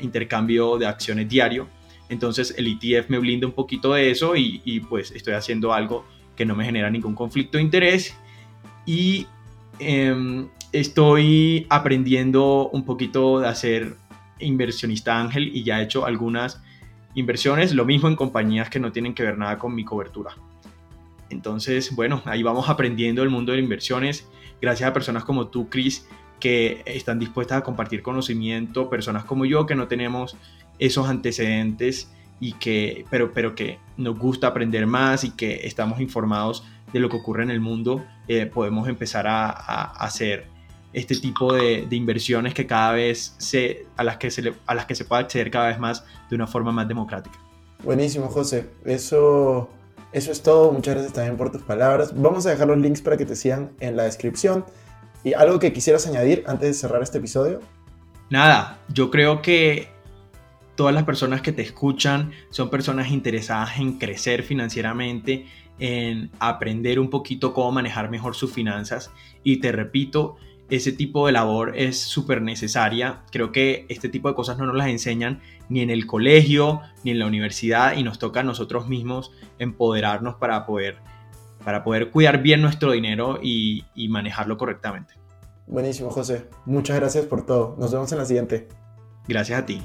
intercambio 0.00 0.76
de 0.76 0.84
acciones 0.84 1.26
diario. 1.30 1.66
Entonces 2.08 2.54
el 2.56 2.66
ETF 2.66 3.10
me 3.10 3.18
blinda 3.18 3.46
un 3.46 3.52
poquito 3.52 3.94
de 3.94 4.10
eso 4.10 4.34
y, 4.36 4.80
pues 4.88 5.10
estoy 5.12 5.34
haciendo 5.34 5.72
algo 5.72 6.04
que 6.38 6.46
no 6.46 6.54
me 6.54 6.64
genera 6.64 6.88
ningún 6.88 7.16
conflicto 7.16 7.58
de 7.58 7.64
interés 7.64 8.16
y 8.86 9.26
em, 9.80 10.46
estoy 10.70 11.66
aprendiendo 11.68 12.68
un 12.68 12.84
poquito 12.84 13.40
de 13.40 13.48
hacer 13.48 13.96
inversionista 14.38 15.20
ángel 15.20 15.50
y 15.52 15.64
ya 15.64 15.80
he 15.80 15.82
hecho 15.82 16.06
algunas 16.06 16.62
inversiones, 17.16 17.74
lo 17.74 17.84
mismo 17.84 18.06
en 18.06 18.14
compañías 18.14 18.70
que 18.70 18.78
no 18.78 18.92
tienen 18.92 19.14
que 19.14 19.24
ver 19.24 19.36
nada 19.36 19.58
con 19.58 19.74
mi 19.74 19.84
cobertura. 19.84 20.36
Entonces, 21.28 21.94
bueno, 21.96 22.22
ahí 22.24 22.44
vamos 22.44 22.68
aprendiendo 22.68 23.24
el 23.24 23.30
mundo 23.30 23.50
de 23.50 23.58
inversiones 23.58 24.28
gracias 24.62 24.88
a 24.88 24.92
personas 24.92 25.24
como 25.24 25.48
tú, 25.48 25.68
Chris, 25.68 26.06
que 26.38 26.82
están 26.86 27.18
dispuestas 27.18 27.58
a 27.58 27.64
compartir 27.64 28.00
conocimiento, 28.00 28.88
personas 28.88 29.24
como 29.24 29.44
yo 29.44 29.66
que 29.66 29.74
no 29.74 29.88
tenemos 29.88 30.36
esos 30.78 31.08
antecedentes 31.08 32.12
y 32.40 32.52
que, 32.52 33.04
pero, 33.10 33.32
pero 33.32 33.54
que 33.54 33.78
nos 33.96 34.18
gusta 34.18 34.48
aprender 34.48 34.86
más 34.86 35.24
y 35.24 35.30
que 35.30 35.66
estamos 35.66 36.00
informados 36.00 36.64
de 36.92 37.00
lo 37.00 37.08
que 37.08 37.16
ocurre 37.16 37.42
en 37.42 37.50
el 37.50 37.60
mundo, 37.60 38.04
eh, 38.28 38.46
podemos 38.46 38.88
empezar 38.88 39.26
a, 39.26 39.50
hacer 39.50 40.46
este 40.92 41.14
tipo 41.16 41.52
de, 41.52 41.86
inversiones 41.90 42.54
que 42.54 42.66
cada 42.66 42.92
vez 42.92 43.34
se, 43.38 43.86
a, 43.96 44.04
las 44.04 44.16
que 44.16 44.30
se 44.30 44.54
a 44.66 44.74
las 44.74 44.86
que 44.86 44.94
se 44.94 45.04
pueda 45.04 45.22
acceder 45.22 45.50
cada 45.50 45.68
vez 45.68 45.78
más 45.78 46.04
de 46.30 46.36
una 46.36 46.46
forma 46.46 46.72
más 46.72 46.88
democrática. 46.88 47.38
Buenísimo, 47.84 48.28
José. 48.28 48.70
Eso, 48.84 49.68
eso 50.12 50.32
es 50.32 50.42
todo. 50.42 50.72
Muchas 50.72 50.94
gracias 50.94 51.12
también 51.12 51.36
por 51.36 51.52
tus 51.52 51.62
palabras. 51.62 52.12
Vamos 52.16 52.46
a 52.46 52.50
dejar 52.50 52.68
los 52.68 52.78
links 52.78 53.02
para 53.02 53.16
que 53.16 53.26
te 53.26 53.36
sigan 53.36 53.70
en 53.80 53.96
la 53.96 54.04
descripción. 54.04 54.64
¿Y 55.24 55.34
algo 55.34 55.58
que 55.58 55.72
quisieras 55.72 56.06
añadir 56.06 56.44
antes 56.46 56.68
de 56.68 56.74
cerrar 56.74 57.02
este 57.02 57.18
episodio? 57.18 57.60
Nada, 58.30 58.78
yo 58.88 59.10
creo 59.10 59.42
que 59.42 59.88
todas 60.78 60.94
las 60.94 61.02
personas 61.02 61.42
que 61.42 61.50
te 61.50 61.62
escuchan 61.62 62.30
son 62.50 62.70
personas 62.70 63.10
interesadas 63.10 63.80
en 63.80 63.98
crecer 63.98 64.44
financieramente, 64.44 65.44
en 65.80 66.30
aprender 66.38 67.00
un 67.00 67.10
poquito 67.10 67.52
cómo 67.52 67.72
manejar 67.72 68.08
mejor 68.10 68.36
sus 68.36 68.52
finanzas. 68.52 69.10
Y 69.42 69.56
te 69.56 69.72
repito, 69.72 70.36
ese 70.70 70.92
tipo 70.92 71.26
de 71.26 71.32
labor 71.32 71.76
es 71.76 71.98
súper 71.98 72.42
necesaria. 72.42 73.22
Creo 73.32 73.50
que 73.50 73.86
este 73.88 74.08
tipo 74.08 74.28
de 74.28 74.36
cosas 74.36 74.56
no 74.56 74.66
nos 74.66 74.76
las 74.76 74.86
enseñan 74.86 75.40
ni 75.68 75.80
en 75.80 75.90
el 75.90 76.06
colegio 76.06 76.80
ni 77.02 77.10
en 77.10 77.18
la 77.18 77.26
universidad 77.26 77.96
y 77.96 78.04
nos 78.04 78.20
toca 78.20 78.38
a 78.38 78.44
nosotros 78.44 78.86
mismos 78.86 79.32
empoderarnos 79.58 80.36
para 80.36 80.64
poder, 80.64 80.98
para 81.64 81.82
poder 81.82 82.12
cuidar 82.12 82.40
bien 82.40 82.62
nuestro 82.62 82.92
dinero 82.92 83.40
y, 83.42 83.84
y 83.96 84.10
manejarlo 84.10 84.56
correctamente. 84.56 85.14
Buenísimo, 85.66 86.10
José. 86.10 86.48
Muchas 86.66 87.00
gracias 87.00 87.26
por 87.26 87.44
todo. 87.44 87.74
Nos 87.80 87.90
vemos 87.90 88.12
en 88.12 88.18
la 88.18 88.26
siguiente. 88.26 88.68
Gracias 89.26 89.58
a 89.58 89.66
ti. 89.66 89.82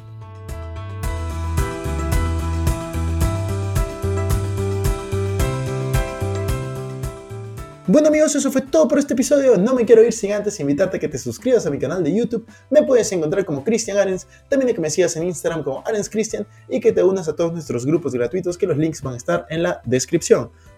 Bueno 7.85 8.07
amigos, 8.07 8.33
eso 8.33 8.49
fue 8.49 8.61
todo 8.61 8.87
por 8.87 8.97
este 8.97 9.13
episodio. 9.13 9.57
No 9.57 9.73
me 9.73 9.83
quiero 9.83 10.01
ir 10.01 10.13
sin 10.13 10.31
antes 10.31 10.57
invitarte 10.61 10.95
a 10.95 10.99
que 11.01 11.09
te 11.09 11.17
suscribas 11.17 11.65
a 11.65 11.69
mi 11.69 11.77
canal 11.77 12.01
de 12.01 12.15
YouTube. 12.15 12.47
Me 12.69 12.81
puedes 12.83 13.11
encontrar 13.11 13.43
como 13.43 13.61
Cristian 13.65 13.97
Arens, 13.97 14.25
también 14.47 14.71
a 14.71 14.73
que 14.73 14.79
me 14.79 14.89
sigas 14.89 15.17
en 15.17 15.23
Instagram 15.23 15.63
como 15.63 15.83
Arens 15.85 16.09
Cristian 16.09 16.47
y 16.69 16.79
que 16.79 16.93
te 16.93 17.03
unas 17.03 17.27
a 17.27 17.35
todos 17.35 17.51
nuestros 17.51 17.85
grupos 17.85 18.13
gratuitos 18.13 18.57
que 18.57 18.67
los 18.67 18.77
links 18.77 19.01
van 19.01 19.15
a 19.15 19.17
estar 19.17 19.45
en 19.49 19.63
la 19.63 19.81
descripción. 19.83 20.49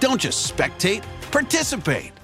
Don't 0.00 0.20
just 0.20 0.56
spectate, 0.56 1.02
participate. 1.30 2.19